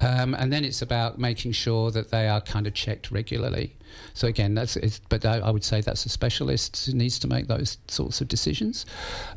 [0.00, 3.76] Um, and then it's about making sure that they are kind of checked regularly.
[4.14, 4.76] So again, that's
[5.08, 8.28] but I, I would say that's a specialist who needs to make those sorts of
[8.28, 8.86] decisions.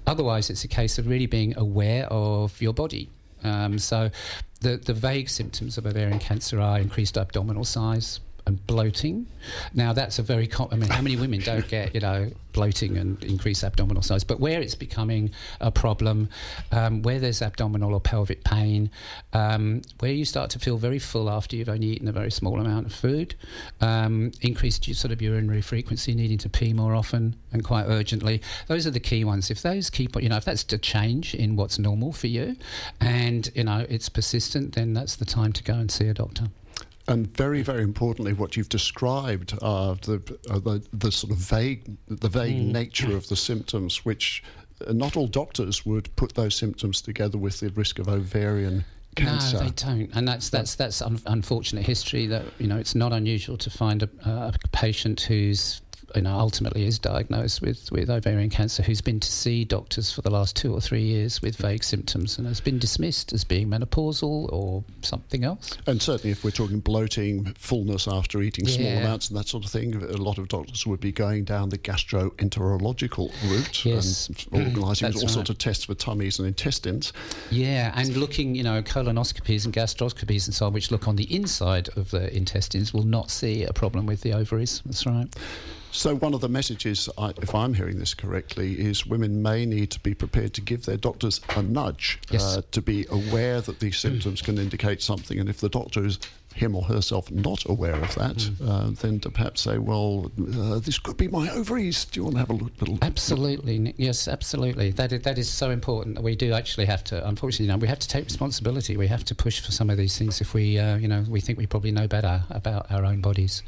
[0.08, 3.10] Otherwise, it's a case of really being aware of your body.
[3.44, 4.12] Um, so,
[4.60, 9.28] the the vague symptoms of ovarian cancer are increased abdominal size and bloating.
[9.74, 12.98] Now, that's a very com- I mean, how many women don't get you know bloating
[12.98, 14.24] and increased abdominal size?
[14.24, 16.30] But where it's becoming a problem,
[16.72, 18.90] um, where there's abdominal or pelvic pain,
[19.34, 22.60] um, where you start to feel very full after you've only eaten a very small
[22.60, 23.36] amount of food,
[23.80, 28.42] um, increased sort of urinary frequency, needing to pee more often and quite urgently.
[28.68, 29.52] Those are the key ones.
[29.52, 32.56] If those keep, you know, if that's a change in what's normal for you,
[33.00, 36.48] and you know it's persistent, then that's the time to go and see a doctor.
[37.12, 41.84] And very, very importantly, what you've described are the, are the the sort of vague,
[42.08, 42.72] the vague Mm.
[42.72, 44.44] nature of the symptoms, which
[44.88, 49.58] uh, not all doctors would put those symptoms together with the risk of ovarian cancer.
[49.58, 52.28] No, they don't, and that's that's that's un- unfortunate history.
[52.28, 55.82] That you know, it's not unusual to find a, a patient who's
[56.16, 60.22] you know ultimately is diagnosed with with ovarian cancer who's been to see doctors for
[60.22, 63.68] the last two or three years with vague symptoms and has been dismissed as being
[63.70, 65.78] menopausal or something else.
[65.88, 69.00] And certainly, if we're talking bloating, fullness after eating small Yeah.
[69.02, 71.78] amounts and that sort of thing, a lot of doctors would be going down the
[71.78, 74.28] gastroenterological route Yes.
[74.28, 75.30] and organising all right.
[75.30, 77.14] sorts of tests for tummies and intestines.
[77.50, 81.34] Yeah, and looking, you know, colonoscopies and gastroscopies and so on, which look on the
[81.34, 84.82] inside of the intestines, will not see a problem with the ovaries.
[84.86, 85.28] That's right.
[85.94, 89.92] So, one of the messages, I, if I'm hearing this correctly, is women may need
[89.92, 92.58] to be prepared to give their doctors a nudge Yes.
[92.58, 95.38] uh, to be aware that these symptoms can indicate something.
[95.38, 96.18] And if the doctor is
[96.54, 101.00] him or herself not aware of that, uh, then to perhaps say, well, uh, this
[101.00, 102.06] could be my ovaries.
[102.06, 102.72] Do you want to have a look?
[102.80, 103.96] Little, Absolutely, Nick.
[103.98, 104.92] yes, absolutely.
[104.92, 106.16] That is, that is so important.
[106.16, 108.98] that We do actually have to, unfortunately, you know, we have to take responsibility.
[108.98, 111.42] We have to push for some of these things if we, uh, you know, we
[111.42, 113.64] think we probably know better about our own bodies.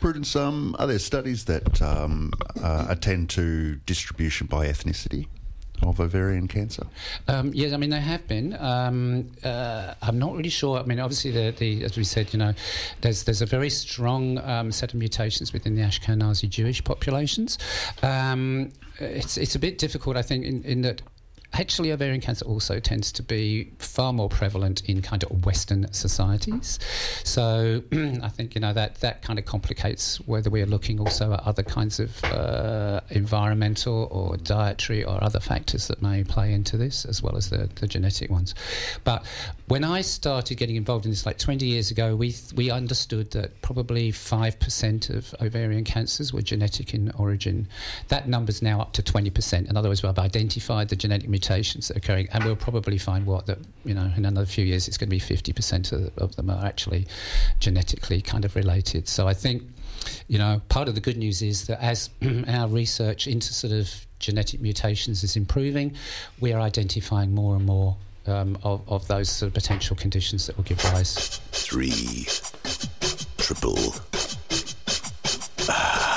[0.00, 5.26] Prudence, um, are there studies that um, uh, attend to distribution by ethnicity
[5.82, 6.86] of ovarian cancer?
[7.28, 8.56] Um, yes, I mean there have been.
[8.58, 10.78] Um, uh, I'm not really sure.
[10.78, 12.54] I mean, obviously, the, the as we said, you know,
[13.00, 17.58] there's there's a very strong um, set of mutations within the Ashkenazi Jewish populations.
[18.02, 21.02] Um, it's it's a bit difficult, I think, in, in that.
[21.52, 26.78] Actually, ovarian cancer also tends to be far more prevalent in kind of Western societies.
[27.24, 31.32] So I think you know that that kind of complicates whether we are looking also
[31.32, 36.76] at other kinds of uh, environmental or dietary or other factors that may play into
[36.76, 38.54] this, as well as the, the genetic ones.
[39.04, 39.24] But
[39.68, 43.60] when I started getting involved in this, like 20 years ago, we we understood that
[43.62, 47.68] probably five percent of ovarian cancers were genetic in origin.
[48.08, 49.68] That number's now up to 20 percent.
[49.68, 53.26] In other words, we've identified the genetic mutations that are occurring, and we'll probably find
[53.26, 56.10] what that you know in another few years it's going to be 50 percent of,
[56.16, 57.06] of them are actually
[57.60, 59.06] genetically kind of related.
[59.08, 59.62] So I think
[60.28, 62.10] you know part of the good news is that as
[62.48, 65.94] our research into sort of genetic mutations is improving,
[66.40, 67.96] we are identifying more and more.
[68.28, 71.40] Um, of, of those sort of potential conditions that will give rise.
[71.52, 72.26] Three.
[73.38, 73.76] Triple.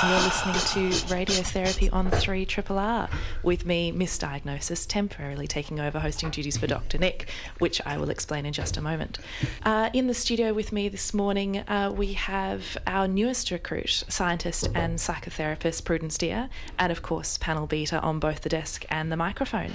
[0.02, 3.10] You're listening to Radiotherapy on 3 Triple R
[3.42, 6.96] with me, Miss Diagnosis, temporarily taking over hosting duties for Dr.
[6.96, 9.18] Nick, which I will explain in just a moment.
[9.62, 14.68] Uh, in the studio with me this morning, uh, we have our newest recruit, scientist
[14.74, 19.18] and psychotherapist Prudence Steer, and of course, Panel Beater on both the desk and the
[19.18, 19.72] microphone.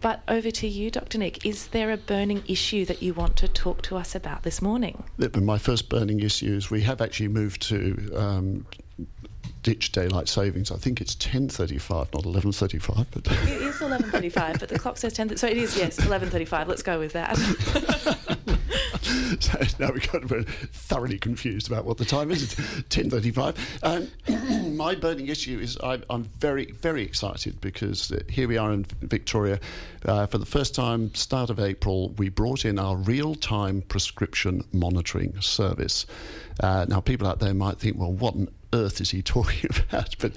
[0.00, 1.18] But over to you, Dr.
[1.18, 1.44] Nick.
[1.44, 5.02] Is there a burning issue that you want to talk to us about this morning?
[5.34, 8.66] My first burning issue is we have actually moved to um,
[9.66, 10.70] ditch daylight savings.
[10.70, 13.06] I think it's 10.35, not 11.35.
[13.10, 15.36] But It is 11.35, but the clock says 10.
[15.36, 16.68] So it is, yes, 11.35.
[16.68, 17.36] Let's go with that.
[19.40, 22.44] so now we got we're thoroughly confused about what the time is.
[22.44, 23.56] It's 10.35.
[23.82, 28.72] Um, my burning issue is I, I'm very, very excited because uh, here we are
[28.72, 29.58] in Victoria.
[30.04, 35.40] Uh, for the first time, start of April, we brought in our real-time prescription monitoring
[35.40, 36.06] service.
[36.60, 40.16] Uh, now, people out there might think, well, what on earth is he talking about?
[40.18, 40.32] But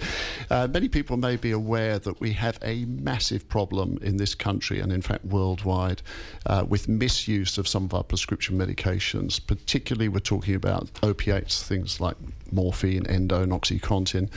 [0.49, 4.79] uh, many people may be aware that we have a massive problem in this country
[4.79, 6.01] and, in fact, worldwide
[6.45, 9.45] uh, with misuse of some of our prescription medications.
[9.45, 12.17] Particularly, we're talking about opiates, things like
[12.51, 14.29] morphine, Endone, and OxyContin.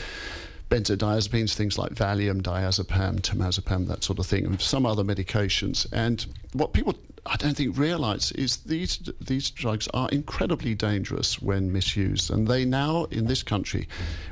[0.72, 5.86] Benzodiazepines, things like Valium, diazepam, temazepam, that sort of thing, and some other medications.
[5.92, 11.70] And what people I don't think realise is these these drugs are incredibly dangerous when
[11.70, 13.86] misused, and they now in this country,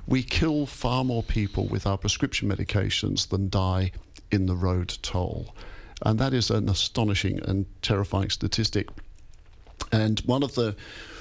[0.06, 3.92] we kill far more people with our prescription medications than die
[4.30, 5.54] in the road toll,
[6.06, 8.88] and that is an astonishing and terrifying statistic.
[9.92, 10.74] And one of the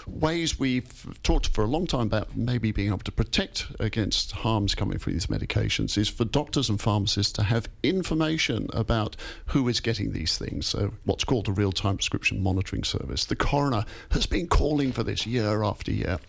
[0.10, 4.76] ways we've talked for a long time about maybe being able to protect against harms
[4.76, 9.16] coming from these medications is for doctors and pharmacists to have information about
[9.48, 10.68] who is getting these things.
[10.68, 13.26] So, what's called a real time prescription monitoring service.
[13.26, 16.20] The coroner has been calling for this year after year,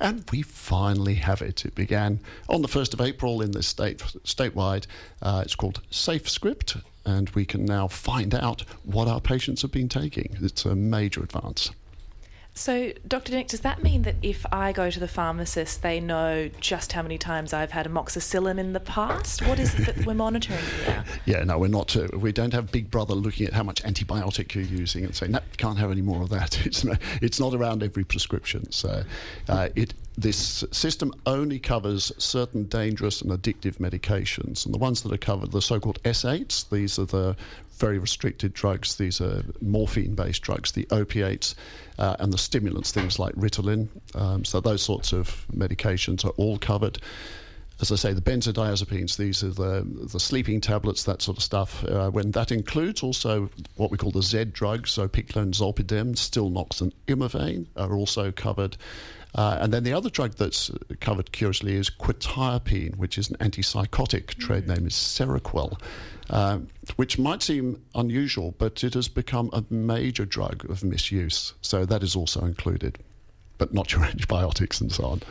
[0.00, 1.64] and we finally have it.
[1.64, 4.86] It began on the 1st of April in the state statewide.
[5.22, 6.82] Uh, it's called SafeScript.
[7.04, 10.36] And we can now find out what our patients have been taking.
[10.42, 11.70] It's a major advance.
[12.58, 13.34] So, Dr.
[13.34, 17.02] Nick, does that mean that if I go to the pharmacist, they know just how
[17.02, 19.46] many times I've had amoxicillin in the past?
[19.46, 21.04] What is it that we're monitoring here?
[21.24, 21.94] Yeah, no, we're not.
[21.94, 25.32] Uh, we don't have Big Brother looking at how much antibiotic you're using and saying,
[25.32, 26.58] no, can't have any more of that.
[26.66, 28.70] It's not, it's not around every prescription.
[28.72, 29.04] So,
[29.48, 35.12] uh, it this system only covers certain dangerous and addictive medications, and the ones that
[35.12, 36.68] are covered, the so-called S8s.
[36.70, 37.36] These are the
[37.78, 38.96] very restricted drugs.
[38.96, 41.54] These are morphine-based drugs, the opiates,
[41.98, 43.88] uh, and the stimulants, things like Ritalin.
[44.14, 46.98] Um, so those sorts of medications are all covered
[47.80, 51.84] as I say, the benzodiazepines, these are the, the sleeping tablets, that sort of stuff.
[51.84, 56.92] Uh, when that includes also what we call the Z drugs, zopiclone, Zolpidem, Stilnox, and
[57.06, 58.76] Imovane are also covered.
[59.34, 64.34] Uh, and then the other drug that's covered, curiously, is quetiapine, which is an antipsychotic.
[64.34, 65.80] Trade name is Seroquel,
[66.30, 66.60] uh,
[66.96, 71.54] which might seem unusual, but it has become a major drug of misuse.
[71.60, 72.98] So that is also included,
[73.58, 75.22] but not your antibiotics and so on.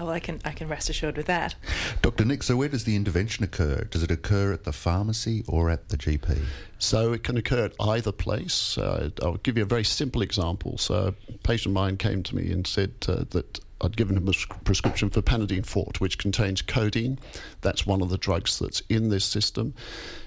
[0.00, 1.54] Oh, well, I can I can rest assured with that.
[2.02, 2.24] Dr.
[2.24, 3.84] Nick, so where does the intervention occur?
[3.90, 6.42] Does it occur at the pharmacy or at the GP?
[6.78, 8.76] So it can occur at either place.
[8.76, 10.78] Uh, I'll give you a very simple example.
[10.78, 14.28] So a patient of mine came to me and said uh, that I'd given him
[14.28, 14.32] a
[14.64, 17.18] prescription for Panadeine Forte, which contains codeine.
[17.60, 19.74] That's one of the drugs that's in this system.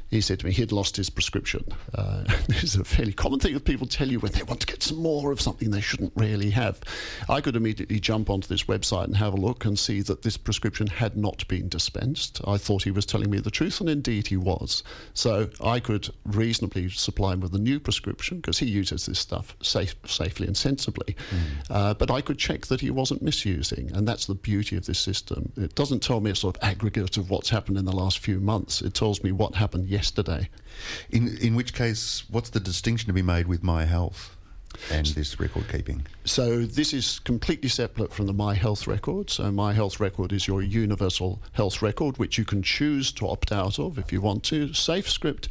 [0.09, 1.65] He said to me he'd lost his prescription.
[1.93, 4.67] Uh, this is a fairly common thing that people tell you when they want to
[4.67, 6.79] get some more of something they shouldn't really have.
[7.29, 10.37] I could immediately jump onto this website and have a look and see that this
[10.37, 12.41] prescription had not been dispensed.
[12.47, 14.83] I thought he was telling me the truth, and indeed he was.
[15.13, 19.55] So I could reasonably supply him with a new prescription because he uses this stuff
[19.61, 21.15] safe, safely and sensibly.
[21.69, 24.99] Uh, but I could check that he wasn't misusing, and that's the beauty of this
[24.99, 25.51] system.
[25.57, 28.39] It doesn't tell me a sort of aggregate of what's happened in the last few
[28.39, 28.81] months.
[28.81, 30.49] It tells me what happened yesterday.
[31.09, 34.37] In, in which case, what's the distinction to be made with My Health
[34.91, 36.05] and this record keeping?
[36.23, 39.31] So this is completely separate from the My Health record.
[39.31, 43.51] So My Health record is your universal health record, which you can choose to opt
[43.51, 44.69] out of if you want to.
[44.69, 45.47] SafeScript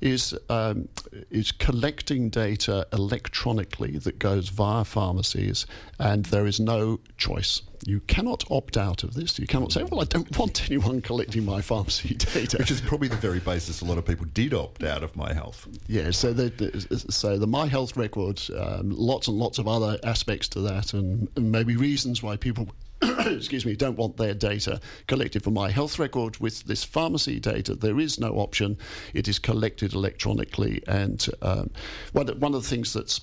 [0.00, 0.88] is um,
[1.30, 5.66] is collecting data electronically that goes via pharmacies,
[5.98, 7.62] and there is no choice.
[7.84, 9.38] You cannot opt out of this.
[9.38, 13.08] You cannot say, "Well, I don't want anyone collecting my pharmacy data." Which is probably
[13.08, 15.66] the very basis a lot of people did opt out of My Health.
[15.86, 20.48] Yeah, so the, so the My Health records, um, lots and lots of other aspects
[20.50, 22.68] to that, and, and maybe reasons why people,
[23.26, 26.38] excuse me, don't want their data collected for My Health record.
[26.38, 28.78] With this pharmacy data, there is no option;
[29.14, 31.70] it is collected electronically, and um,
[32.12, 33.20] one of the things that's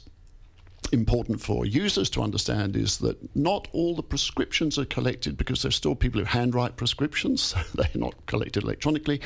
[0.92, 5.76] important for users to understand is that not all the prescriptions are collected because there's
[5.76, 9.22] still people who handwrite prescriptions, so they're not collected electronically.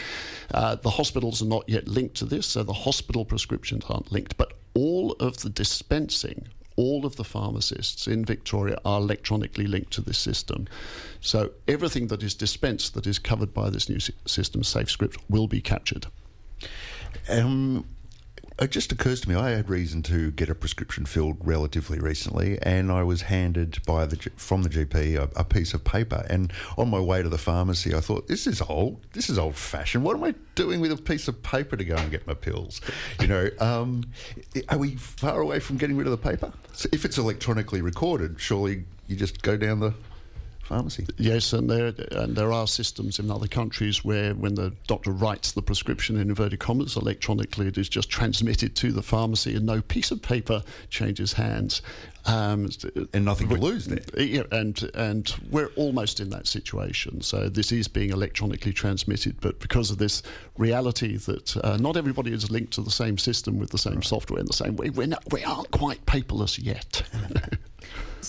[0.54, 4.38] Uh, the hospitals are not yet linked to this, so the hospital prescriptions aren't linked.
[4.38, 6.48] But all of the dispensing,
[6.80, 10.66] all of the pharmacists in Victoria are electronically linked to this system.
[11.20, 15.48] So everything that is dispensed that is covered by this new sy- system, SafeScript, will
[15.48, 16.08] be captured.
[17.28, 17.86] Um,
[18.60, 22.60] it just occurs to me I had reason to get a prescription filled relatively recently,
[22.62, 26.26] and I was handed by the from the GP a, a piece of paper.
[26.30, 29.00] And on my way to the pharmacy, I thought, "This is old.
[29.14, 30.04] This is old fashioned.
[30.04, 32.82] What am I doing with a piece of paper to go and get my pills?"
[33.22, 34.04] You know, um,
[34.68, 36.52] are we far away from getting rid of the paper?
[36.74, 39.94] So if it's electronically recorded, surely you just go down the
[40.70, 41.06] pharmacy.
[41.18, 45.52] Yes, and there and there are systems in other countries where, when the doctor writes
[45.52, 49.82] the prescription in inverted commas electronically, it is just transmitted to the pharmacy, and no
[49.82, 51.82] piece of paper changes hands.
[52.26, 52.70] Um,
[53.14, 54.04] And nothing to lose then.
[54.18, 57.22] Yeah, and and we're almost in that situation.
[57.22, 60.22] So this is being electronically transmitted, but because of this
[60.58, 64.40] reality that uh, not everybody is linked to the same system with the same software
[64.40, 67.04] in the same way, we're not, we aren't quite paperless yet.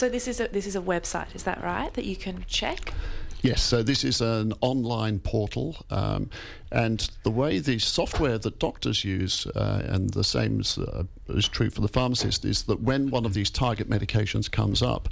[0.01, 1.93] So this is a this is a website, is that right?
[1.93, 2.95] That you can check.
[3.43, 6.31] Yes, so this is an online portal, um,
[6.73, 11.47] and the way the software that doctors use, uh, and the same is, uh, is
[11.49, 15.11] true for the pharmacist, is that when one of these target medications comes up,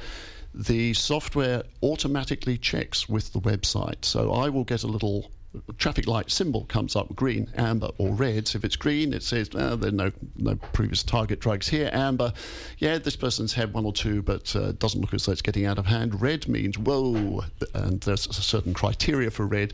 [0.54, 4.06] the software automatically checks with the website.
[4.06, 5.30] So I will get a little
[5.78, 8.48] traffic light symbol comes up green, amber, or red.
[8.48, 11.90] So if it's green, it says oh, there are no no previous target drugs here.
[11.92, 12.32] Amber,
[12.78, 15.66] yeah, this person's had one or two, but uh, doesn't look as though it's getting
[15.66, 16.20] out of hand.
[16.20, 19.72] Red means whoa, and there's a certain criteria for red.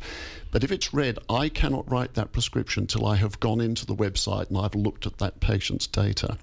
[0.50, 3.94] But if it's red, I cannot write that prescription till I have gone into the
[3.96, 6.38] website and I've looked at that patient's data.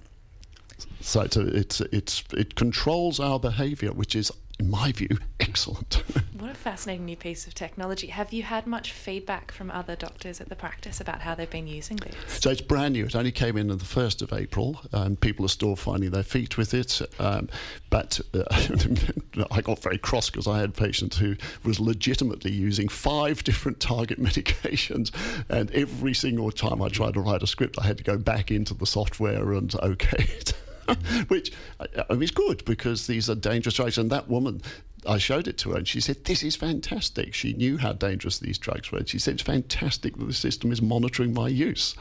[1.00, 4.30] So it's, it's, it's, it controls our behaviour, which is,
[4.62, 6.04] in my view, excellent.
[6.42, 8.08] What a fascinating new piece of technology.
[8.08, 11.68] Have you had much feedback from other doctors at the practice about how they've been
[11.68, 12.16] using this?
[12.42, 13.06] So it's brand new.
[13.06, 16.24] It only came in on the 1st of April, and people are still finding their
[16.24, 17.00] feet with it.
[17.20, 17.48] Um,
[17.92, 18.44] but uh,
[19.52, 23.80] I got very cross because I had a patient who was legitimately using five different
[23.80, 25.12] target medications,
[25.48, 28.50] and every single time I tried to write a script, I had to go back
[28.50, 30.54] into the software and okay it.
[31.28, 33.98] Which I mean, is good because these are dangerous drugs.
[33.98, 34.62] And that woman,
[35.06, 37.34] I showed it to her and she said, This is fantastic.
[37.34, 39.00] She knew how dangerous these drugs were.
[39.00, 41.96] And she said, It's fantastic that the system is monitoring my use.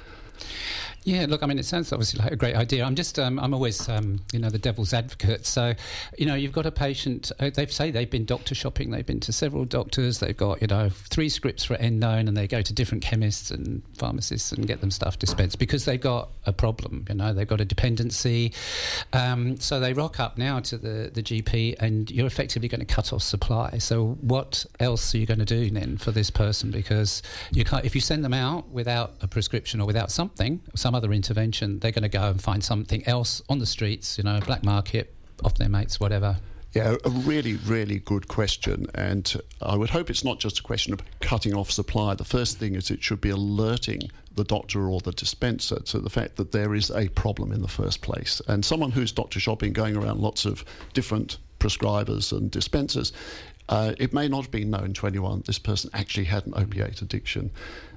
[1.04, 2.84] Yeah, look, I mean, it sounds obviously like a great idea.
[2.84, 5.46] I'm just, um, I'm always, um, you know, the devil's advocate.
[5.46, 5.74] So,
[6.18, 9.20] you know, you've got a patient, uh, they say they've been doctor shopping, they've been
[9.20, 12.72] to several doctors, they've got, you know, three scripts for endone, and they go to
[12.74, 17.14] different chemists and pharmacists and get them stuff dispensed because they've got a problem, you
[17.14, 18.52] know, they've got a dependency.
[19.14, 22.86] Um, so they rock up now to the, the GP, and you're effectively going to
[22.86, 23.78] cut off supply.
[23.78, 26.70] So, what else are you going to do then for this person?
[26.70, 30.60] Because you can't, if you send them out without a prescription or without something,
[30.90, 34.24] some other intervention, they're going to go and find something else on the streets, you
[34.24, 36.36] know, black market, off their mates, whatever.
[36.72, 38.86] Yeah, a really, really good question.
[38.96, 42.14] And I would hope it's not just a question of cutting off supply.
[42.14, 46.10] The first thing is it should be alerting the doctor or the dispenser to the
[46.10, 48.42] fact that there is a problem in the first place.
[48.48, 53.12] And someone who's doctor shopping, going around lots of different prescribers and dispensers,
[53.70, 57.52] uh, it may not have been known 21 this person actually had an opiate addiction.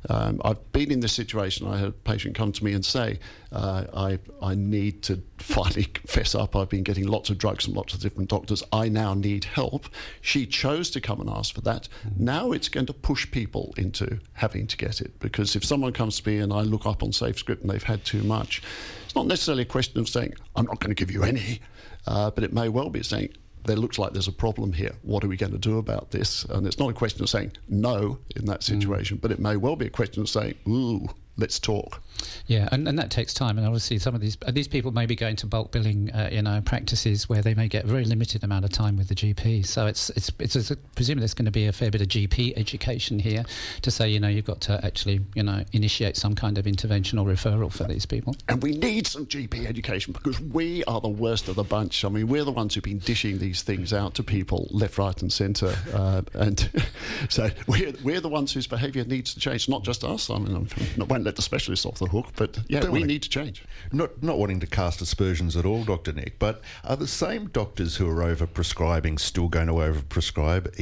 [0.08, 1.68] Um, I've been in this situation.
[1.68, 3.20] I had a patient come to me and say,
[3.52, 6.56] uh, I, I need to finally fess up.
[6.56, 8.62] I've been getting lots of drugs from lots of different doctors.
[8.72, 9.88] I now need help.
[10.22, 11.88] She chose to come and ask for that.
[12.18, 16.22] Now it's going to push people into having to get it because if someone comes
[16.22, 18.62] to me and I look up on SafeScript and they've had too much,
[19.06, 21.62] it's not necessarily a question of saying, I'm not going to give you any,
[22.06, 23.34] uh, but it may well be saying,
[23.66, 24.95] there looks like there's a problem here.
[25.01, 26.43] What are we going to do about this?
[26.45, 29.22] And it's not a question of saying no in that situation, mm.
[29.22, 31.07] but it may well be a question of saying, ooh,
[31.38, 32.01] let's talk.
[32.47, 33.57] Yeah, and, and that takes time.
[33.57, 36.30] And obviously, some of these uh, these people may be going to bulk billing, uh,
[36.32, 39.15] you know, practices where they may get a very limited amount of time with the
[39.15, 39.65] GP.
[39.65, 42.53] So it's it's it's, it's presumably there's going to be a fair bit of GP
[42.57, 43.43] education here
[43.82, 47.19] to say, you know, you've got to actually, you know, initiate some kind of intervention
[47.19, 48.36] or referral for these people.
[48.47, 52.05] And we need some GP education because we are the worst of the bunch.
[52.05, 55.19] I mean, we're the ones who've been dishing these things out to people left, right,
[55.21, 55.76] and centre.
[55.93, 56.69] Uh, and
[57.30, 60.30] so we're, we're the ones whose behaviour needs to change, not just us.
[60.30, 60.67] I mean,
[60.99, 63.30] I won't let the specialists off the hook, but yeah, Don't we wanna- need to
[63.30, 63.64] change.
[63.91, 67.97] Not not wanting to cast aspersions at all, Doctor Nick, but are the same doctors
[67.97, 70.74] who are over prescribing still going to over prescribe,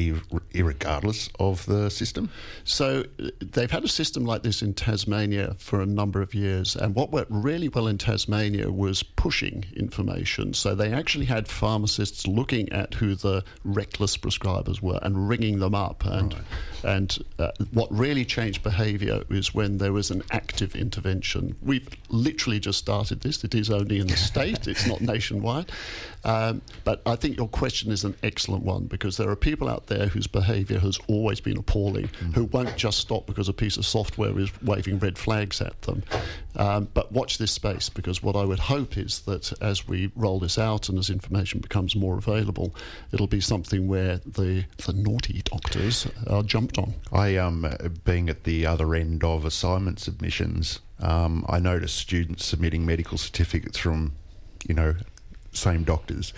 [0.53, 2.29] regardless of the system?
[2.63, 3.03] So
[3.39, 7.11] they've had a system like this in Tasmania for a number of years, and what
[7.11, 10.53] worked really well in Tasmania was pushing information.
[10.53, 15.73] So they actually had pharmacists looking at who the reckless prescribers were and ringing them
[15.75, 16.03] up.
[16.05, 16.35] And
[16.83, 21.20] and uh, what really changed behaviour is when there was an active intervention.
[21.61, 23.43] We've literally just started this.
[23.43, 25.71] It is only in the state; it's not nationwide.
[26.23, 29.87] Um, but I think your question is an excellent one because there are people out
[29.87, 33.85] there whose behaviour has always been appalling, who won't just stop because a piece of
[33.85, 36.03] software is waving red flags at them.
[36.55, 40.39] Um, but watch this space because what I would hope is that as we roll
[40.39, 42.75] this out and as information becomes more available,
[43.11, 46.93] it'll be something where the the naughty doctors are jumped on.
[47.11, 47.71] I um
[48.03, 53.77] being at the other end of assignment submissions, um, I noticed students submitting medical certificates
[53.77, 54.13] from,
[54.67, 54.95] you know,
[55.53, 56.33] same doctors,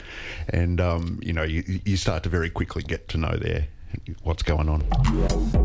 [0.49, 3.68] and um, you know you you start to very quickly get to know their
[4.24, 5.62] what's going on.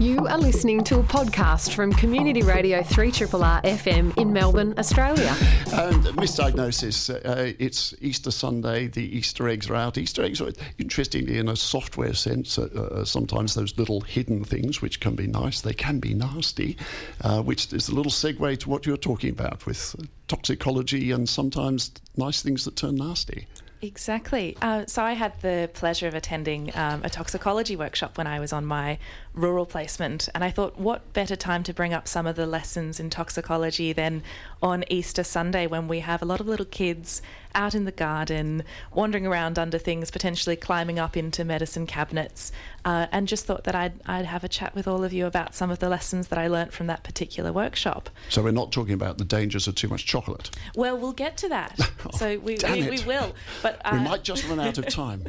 [0.00, 5.36] You are listening to a podcast from Community Radio 3RRR FM in Melbourne, Australia.
[5.74, 9.98] And Miss Diagnosis, uh, it's Easter Sunday, the Easter eggs are out.
[9.98, 14.80] Easter eggs are, interestingly, in a software sense, uh, uh, sometimes those little hidden things,
[14.80, 16.78] which can be nice, they can be nasty,
[17.20, 19.94] uh, which is a little segue to what you're talking about with
[20.28, 23.46] toxicology and sometimes nice things that turn nasty.
[23.82, 24.56] Exactly.
[24.60, 28.52] Uh, so I had the pleasure of attending um, a toxicology workshop when I was
[28.52, 28.98] on my
[29.34, 32.98] rural placement, and I thought, what better time to bring up some of the lessons
[32.98, 34.22] in toxicology than
[34.62, 37.22] on Easter Sunday when we have a lot of little kids
[37.54, 38.62] out in the garden,
[38.92, 42.52] wandering around under things, potentially climbing up into medicine cabinets,
[42.84, 45.54] uh, and just thought that I'd, I'd have a chat with all of you about
[45.54, 48.10] some of the lessons that I learnt from that particular workshop.
[48.28, 50.50] So we're not talking about the dangers of too much chocolate.
[50.74, 51.78] Well, we'll get to that.
[52.12, 53.34] so we, we, we will.
[53.62, 55.24] But uh, we might just run out of time.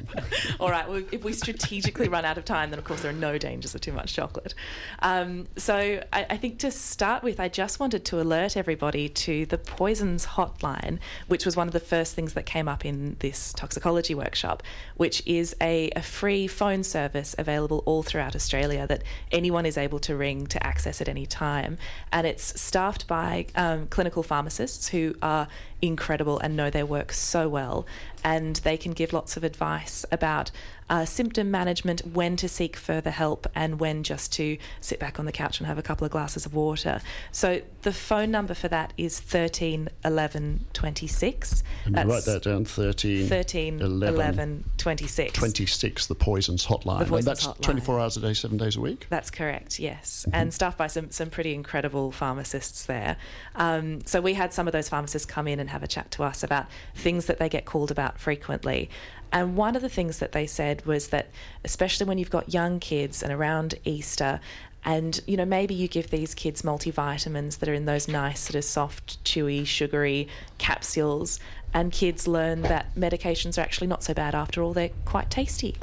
[0.60, 0.88] All right.
[0.88, 3.76] Well, if we strategically run out of time, then of course there are no dangers
[3.76, 4.54] of too much chocolate.
[5.00, 9.46] Um, so I, I think to start with, I just wanted to alert everybody to
[9.46, 13.54] the poisons hotline, which was one of the first things that came up in this
[13.54, 14.64] toxicology workshop,
[14.96, 20.00] which is a, a free phone service available all throughout Australia that anyone is able
[20.00, 21.78] to ring to access at any time,
[22.12, 25.48] and it's staffed by um, clinical pharmacists who are
[25.82, 27.86] incredible and know their work so well.
[28.24, 30.52] And they can give lots of advice about
[30.92, 35.26] uh, symptom management, when to seek further help, and when just to sit back on
[35.26, 37.00] the couch and have a couple of glasses of water.
[37.32, 41.64] So the phone number for that is 13 11 26.
[41.86, 45.34] And you write that down 13, 13 11, 11 26.
[45.34, 46.98] 26, the Poisons Hotline.
[46.98, 47.62] The and Poisons that's Hotline.
[47.62, 49.08] 24 hours a day, seven days a week.
[49.10, 50.26] That's correct, yes.
[50.34, 53.16] And staffed by some, some pretty incredible pharmacists there.
[53.56, 56.24] Um, so we had some of those pharmacists come in and have a chat to
[56.24, 56.66] us about
[56.96, 58.90] things that they get called about frequently.
[59.32, 61.30] And one of the things that they said was that,
[61.64, 64.40] especially when you've got young kids and around Easter,
[64.84, 68.56] and you know maybe you give these kids multivitamins that are in those nice sort
[68.56, 71.40] of soft, chewy, sugary capsules,
[71.74, 74.74] and kids learn that medications are actually not so bad after all.
[74.74, 75.76] They're quite tasty.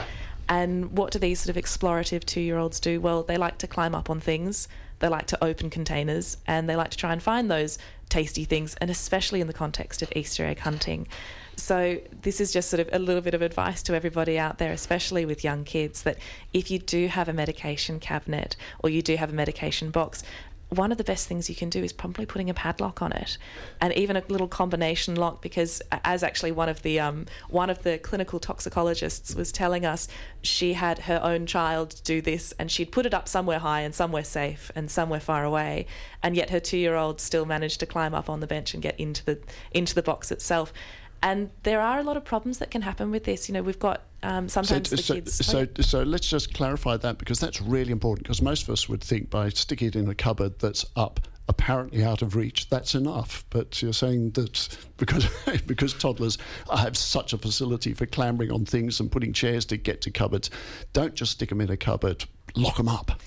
[0.49, 3.01] And what do these sort of explorative two year olds do?
[3.01, 4.67] Well, they like to climb up on things,
[5.01, 7.79] they like to open containers, and they like to try and find those
[8.09, 11.07] tasty things, and especially in the context of Easter egg hunting.
[11.57, 14.73] So, this is just sort of a little bit of advice to everybody out there,
[14.73, 16.19] especially with young kids, that
[16.53, 20.23] if you do have a medication cabinet or you do have a medication box,
[20.71, 23.39] one of the best things you can do is probably putting a padlock on it,
[23.81, 25.41] and even a little combination lock.
[25.41, 30.09] Because as actually one of the um, one of the clinical toxicologists was telling us,
[30.43, 33.95] she had her own child do this, and she'd put it up somewhere high and
[33.95, 35.87] somewhere safe and somewhere far away,
[36.23, 38.83] and yet her two year old still managed to climb up on the bench and
[38.83, 39.39] get into the
[39.73, 40.73] into the box itself.
[41.23, 43.49] And there are a lot of problems that can happen with this.
[43.49, 45.47] You know, we've got um, sometimes so, the so, kids.
[45.47, 49.03] so, so let's just clarify that because that's really important because most of us would
[49.03, 53.43] think by sticking it in a cupboard that's up apparently out of reach that's enough
[53.49, 55.27] but you're saying that because
[55.67, 56.37] because toddlers
[56.75, 60.51] have such a facility for clambering on things and putting chairs to get to cupboards
[60.93, 63.23] don't just stick them in a cupboard lock them up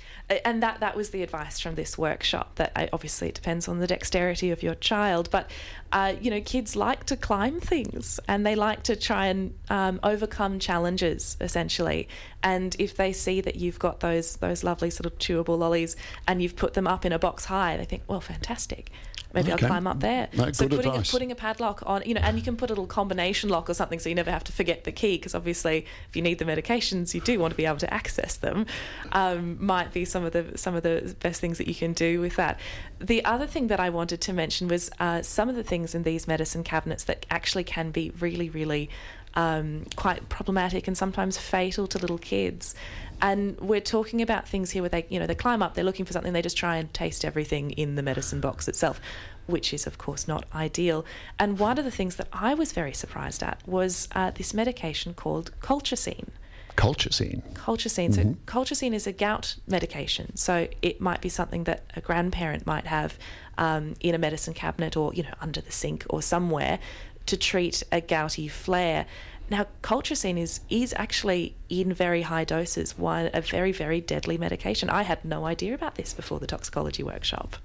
[0.46, 3.80] and that that was the advice from this workshop that I, obviously it depends on
[3.80, 5.50] the dexterity of your child but
[5.92, 10.00] uh, you know kids like to climb things and they like to try and um,
[10.04, 12.08] overcome challenges essentially
[12.44, 15.96] and if they see that you've got those those lovely sort of chewable lollies
[16.28, 18.92] and you've put them up in a box high they think well fantastic
[19.34, 19.64] maybe Okay.
[19.66, 20.30] I'll climb up there.
[20.34, 22.74] No, so putting a, putting a padlock on, you know, and you can put a
[22.74, 25.86] little combination lock or something so you never have to forget the key because obviously
[26.10, 28.66] if you need the medications, you do want to be able to access them.
[29.12, 32.20] Um, might be some of the some of the best things that you can do
[32.20, 32.60] with that.
[33.00, 36.04] The other thing that I wanted to mention was uh, some of the things in
[36.04, 38.90] these medicine cabinets that actually can be really, really
[39.36, 42.76] um, quite problematic and sometimes fatal to little kids.
[43.22, 46.06] And we're talking about things here where they, you know, they climb up, they're looking
[46.06, 49.00] for something, they just try and taste everything in the medicine box itself,
[49.46, 51.06] which is of course not ideal.
[51.38, 55.14] And one of the things that I was very surprised at was uh, this medication
[55.14, 56.30] called colchicine
[56.76, 58.14] colchicine colchicine.
[58.14, 60.36] So colchicine is a gout medication.
[60.36, 63.18] So it might be something that a grandparent might have
[63.58, 66.80] um, in a medicine cabinet or you know under the sink or somewhere
[67.26, 69.06] to treat a gouty flare.
[69.50, 74.90] Now, colchicine is is actually in very high doses one a very very deadly medication.
[74.90, 77.58] I had no idea about this before the toxicology workshop.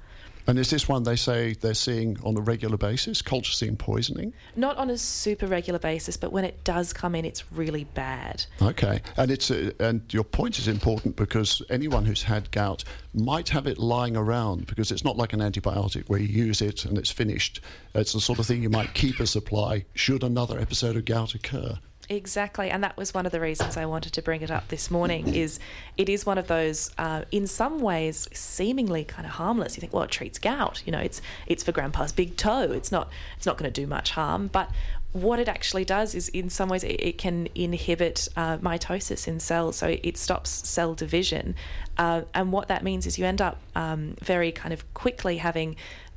[0.47, 4.77] And is this one they say they're seeing on a regular basis colchicine poisoning Not
[4.77, 8.45] on a super regular basis, but when it does come in, it's really bad.
[8.63, 12.85] Okay, and it's uh, and your point is important because anyone who's had gout
[13.15, 16.85] might have it lying around because it's not like an antibiotic where you use it
[16.85, 17.61] and it's finished.
[17.95, 21.35] It's the sort of thing you might keep a supply should another episode of gout
[21.35, 21.79] occur.
[22.09, 24.93] Exactly, and that was one of the reasons I wanted to bring it up this
[24.93, 25.35] morning.
[25.35, 25.59] Is
[25.97, 29.77] it is one of those, uh, in some ways, seemingly kind of harmless.
[29.77, 30.85] You think, well, it treats gout.
[30.87, 32.71] You know, it's it's for Grandpa's big toe.
[32.71, 34.47] It's not it's not going to do much harm.
[34.47, 34.71] But
[35.13, 39.41] what it actually does is, in some ways, it, it can inhibit uh, mitosis in
[39.41, 41.57] cells, so it stops cell division.
[41.99, 45.75] Uh, and what that means is you end up um, very kind of quickly having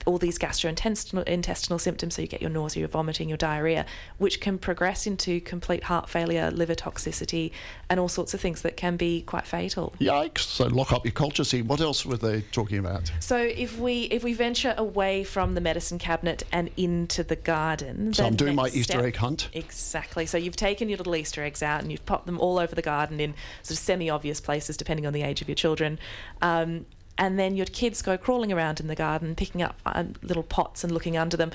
[0.10, 2.16] all these gastrointestinal intestinal symptoms.
[2.16, 3.86] So you get your nausea, your vomiting, your diarrhea,
[4.18, 7.51] which can progress into complete heart failure, liver toxicity,
[7.89, 9.93] and all sorts of things that can be quite fatal.
[9.99, 10.39] Yikes!
[10.39, 11.66] So lock up your colchicine.
[11.66, 13.12] What else were they talking about?
[13.20, 18.14] So if we if we venture away from the medicine cabinet and into the garden,
[18.14, 19.49] So I'm doing my Easter step- egg hunt.
[19.53, 20.26] Exactly.
[20.26, 22.82] So you've taken your little Easter eggs out and you've popped them all over the
[22.82, 25.99] garden in sort of semi-obvious places, depending on the age of your children.
[26.41, 26.86] Um,
[27.20, 30.84] and then your kids go crawling around in the garden, picking up um, little pots
[30.84, 31.51] and looking under them.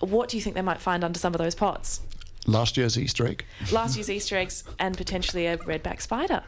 [0.00, 2.00] What do you think they might find under some of those pots?
[2.46, 3.44] Last year's Easter egg.
[3.70, 6.42] Last year's Easter eggs and potentially a redback spider.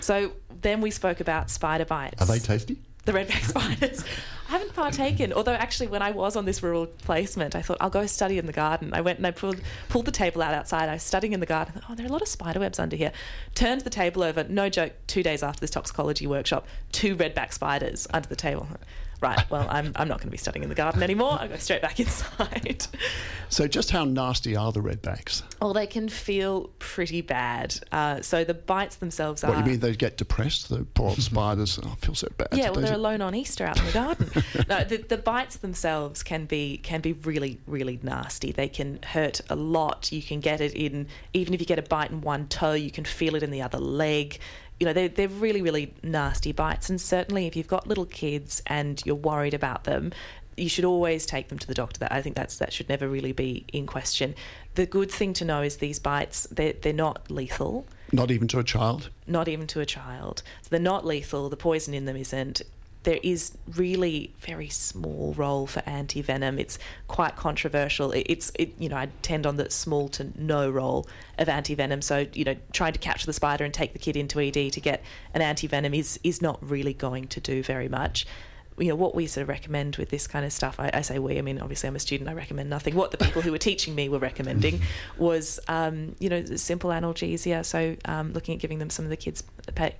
[0.00, 2.76] So then we spoke about spider bites Are they tasty?
[3.06, 4.04] the redback spiders.
[4.48, 7.90] I haven't partaken, although actually when I was on this rural placement, I thought I'll
[7.90, 8.94] go study in the garden.
[8.94, 10.88] I went and I pulled pulled the table out outside.
[10.88, 11.82] I was studying in the garden.
[11.88, 13.12] Oh, there are a lot of spider webs under here.
[13.54, 14.44] Turned the table over.
[14.44, 14.92] No joke.
[15.08, 18.68] Two days after this toxicology workshop, two redback spiders under the table.
[19.20, 19.48] Right.
[19.50, 21.38] Well, I'm I'm not going to be studying in the garden anymore.
[21.40, 22.86] I go straight back inside.
[23.48, 25.42] So just how nasty are the redbacks?
[25.60, 27.74] well, they can feel pretty bad.
[27.92, 29.48] Uh, so the bites themselves are.
[29.48, 30.68] What do you mean they get depressed?
[30.68, 31.78] The poor old spiders.
[31.82, 32.48] Oh, I feel so bad.
[32.52, 34.30] Yeah, well, they're alone on Easter out in the garden.
[34.68, 38.52] no, the, the bites themselves can be can be really really nasty.
[38.52, 40.12] They can hurt a lot.
[40.12, 42.90] You can get it in even if you get a bite in one toe, you
[42.90, 44.38] can feel it in the other leg.
[44.80, 46.90] You know, they're, they're really really nasty bites.
[46.90, 50.12] And certainly, if you've got little kids and you're worried about them.
[50.58, 51.98] You should always take them to the doctor.
[52.00, 54.34] That I think that's that should never really be in question.
[54.74, 58.58] The good thing to know is these bites they're, they're not lethal Not even to
[58.58, 59.10] a child.
[59.26, 60.42] not even to a child.
[60.62, 61.50] So they're not lethal.
[61.50, 62.62] The poison in them isn't.
[63.06, 66.58] There is really very small role for anti venom.
[66.58, 66.76] It's
[67.06, 68.10] quite controversial.
[68.10, 71.06] It, it's it, you know I tend on the small to no role
[71.38, 72.02] of anti venom.
[72.02, 74.80] So you know trying to capture the spider and take the kid into ED to
[74.80, 75.04] get
[75.34, 78.26] an anti venom is is not really going to do very much.
[78.78, 80.78] You know what we sort of recommend with this kind of stuff.
[80.78, 81.38] I, I say we.
[81.38, 82.28] I mean, obviously, I'm a student.
[82.28, 82.94] I recommend nothing.
[82.94, 84.80] What the people who were teaching me were recommending
[85.18, 87.64] was, um, you know, simple analgesia.
[87.64, 89.42] So um, looking at giving them some of the kids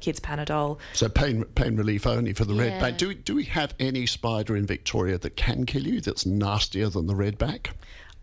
[0.00, 0.78] kids Panadol.
[0.92, 2.80] So pain pain relief only for the Yeah.
[2.80, 2.98] redback.
[2.98, 6.88] Do we, do we have any spider in Victoria that can kill you that's nastier
[6.88, 7.68] than the redback?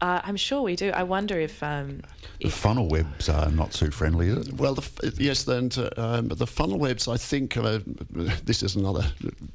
[0.04, 0.90] Uh, I'm sure we do.
[0.92, 2.02] I wonder if um,
[2.42, 4.54] The funnel webs are not too friendly, is it?
[4.56, 7.08] Well, the, f- yes, then to, um, the funnel webs.
[7.08, 7.80] I think uh,
[8.44, 9.06] this is another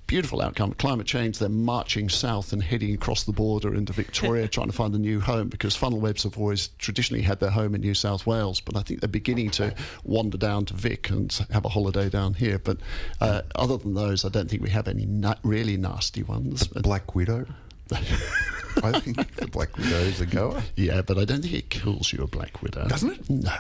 [0.07, 0.73] beautiful outcome.
[0.73, 1.39] Climate change.
[1.39, 5.21] They're marching south and heading across the border into Victoria, trying to find a new
[5.21, 8.75] home because funnel webs have always traditionally had their home in New South Wales, but
[8.75, 9.75] I think they're beginning to
[10.05, 12.59] wander down to Vic and have a holiday down here.
[12.59, 12.79] But
[13.21, 16.67] uh, other than those, I don't think we have any na- really nasty ones.
[16.69, 17.45] But- Black Widow.
[17.91, 20.63] I think the Black Widow is a goer.
[20.77, 22.87] yeah, but I don't think it kills you, a black widow.
[22.87, 23.31] Doesn't it?
[23.31, 23.53] No.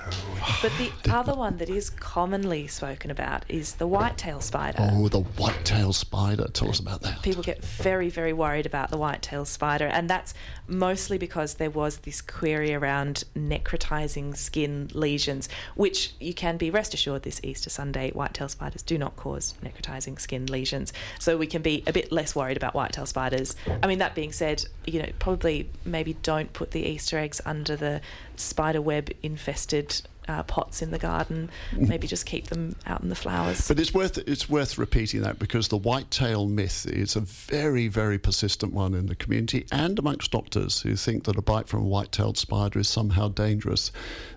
[0.63, 4.79] But the other one that is commonly spoken about is the whitetail spider.
[4.81, 6.47] Oh, the white-tailed spider.
[6.53, 7.23] Tell us about that.
[7.23, 10.35] People get very, very worried about the whitetail spider, and that's
[10.69, 16.95] mostly because there was this query around necrotizing skin lesions, which you can be rest
[16.95, 20.93] assured this Easter Sunday, whitetail spiders do not cause necrotizing skin lesions.
[21.19, 23.57] So we can be a bit less worried about whitetail spiders.
[23.83, 27.77] I mean, that being said, you know, probably maybe don't put the Easter eggs under
[27.77, 28.01] the
[28.35, 30.03] spider web infested.
[30.27, 33.67] Uh, pots in the garden, maybe just keep them out in the flowers.
[33.67, 38.19] But it's worth it's worth repeating that because the whitetail myth is a very very
[38.19, 41.87] persistent one in the community and amongst doctors who think that a bite from a
[41.87, 43.91] white-tailed spider is somehow dangerous.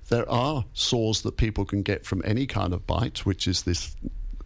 [0.08, 3.94] There are sores that people can get from any kind of bite, which is this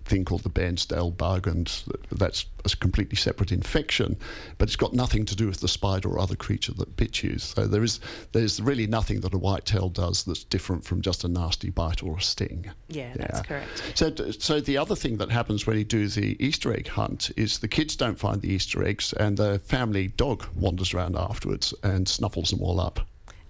[0.06, 1.72] thing called the Bairnsdale bug, and
[2.12, 4.18] that's a completely separate infection,
[4.58, 7.38] but it's got nothing to do with the spider or other creature that bit you.
[7.38, 8.00] So there is
[8.32, 12.18] there's really nothing that a whitetail does that's different from just a nasty bite or
[12.18, 12.72] a sting.
[12.88, 13.84] Yeah, that's correct.
[13.96, 17.60] So, so the other thing that happens when you do the Easter egg hunt is
[17.60, 22.08] the kids don't find the Easter eggs, and the family dog wanders around afterwards and
[22.08, 23.00] snuffles them all up.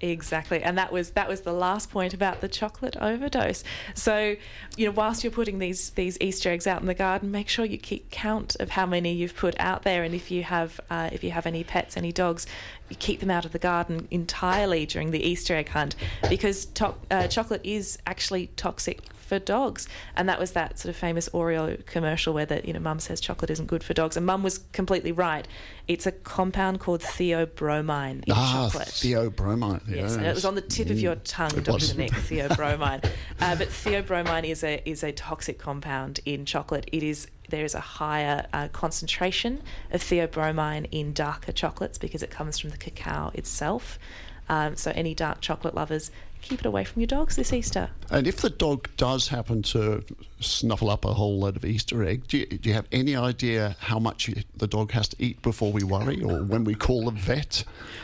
[0.02, 3.64] Exactly, and that was that was the last point about the chocolate overdose.
[3.94, 4.36] So,
[4.76, 7.64] you know, whilst you're putting these these Easter eggs out in the garden, make sure
[7.64, 11.10] you keep count of how many you've put out there, and if you have uh,
[11.14, 12.46] if you have any pets, any dogs,
[12.90, 15.96] you keep them out of the garden entirely during the Easter egg hunt
[16.30, 20.96] because to- uh, chocolate is actually toxic for dogs, and that was that sort of
[20.96, 24.26] famous Oreo commercial where that you know Mum says chocolate isn't good for dogs, and
[24.26, 25.48] Mum was completely right.
[25.88, 28.88] It's a compound called theobromine in ah, chocolate.
[28.88, 29.82] theobromine.
[29.88, 31.74] Yes, and it was on the tip of your tongue, Dr.
[31.74, 31.98] was.
[31.98, 33.04] Nick, theobromine.
[33.42, 36.88] uh, but theobromine is a is a toxic compound in chocolate.
[36.92, 39.62] It is there is a higher uh, concentration
[39.92, 44.00] of theobromine in darker chocolates because it comes from the cacao itself.
[44.48, 46.12] Um, so any dark chocolate lovers,
[46.46, 47.90] keep it away from your dogs this Easter.
[48.12, 50.04] And if the dog does happen to
[50.40, 53.76] snuffle up a whole load of Easter egg, do you, do you have any idea
[53.80, 57.06] how much you, the dog has to eat before we worry or when we call
[57.06, 57.64] the vet?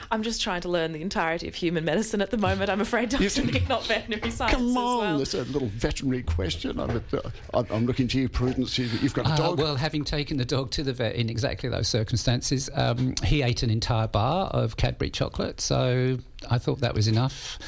[0.09, 2.69] I'm just trying to learn the entirety of human medicine at the moment.
[2.69, 3.43] I'm afraid, Dr.
[3.45, 5.17] Nick, not veterinary science Come on, well.
[5.17, 6.79] there's a little veterinary question.
[6.79, 7.19] I'm, uh,
[7.53, 8.77] I'm, I'm looking to you, Prudence.
[8.77, 9.59] You, you've got a Uh, dog.
[9.59, 13.61] well, having taken the dog to the vet in exactly those circumstances, um, he ate
[13.63, 15.61] an entire bar of Cadbury chocolate.
[15.61, 16.17] So
[16.49, 17.59] I thought that was enough.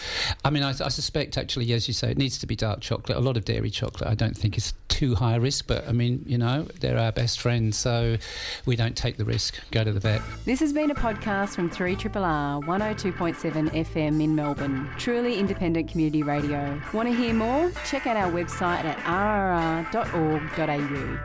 [0.44, 3.18] I mean, I, I suspect actually, as you say, it needs to be dark chocolate.
[3.18, 5.68] A lot of dairy chocolate, I don't think is too high risk.
[5.68, 8.18] But I mean, you know, they're our best friends, so
[8.66, 9.60] we don't take the risk.
[9.72, 10.22] Go to the vet.
[10.46, 14.90] This has been a podcast from 3RRR 102.7 FM in Melbourne.
[14.98, 16.82] Truly independent community radio.
[16.94, 17.72] Want to hear more?
[17.86, 18.98] Check out our website at
[19.94, 21.20] rrr.org.au.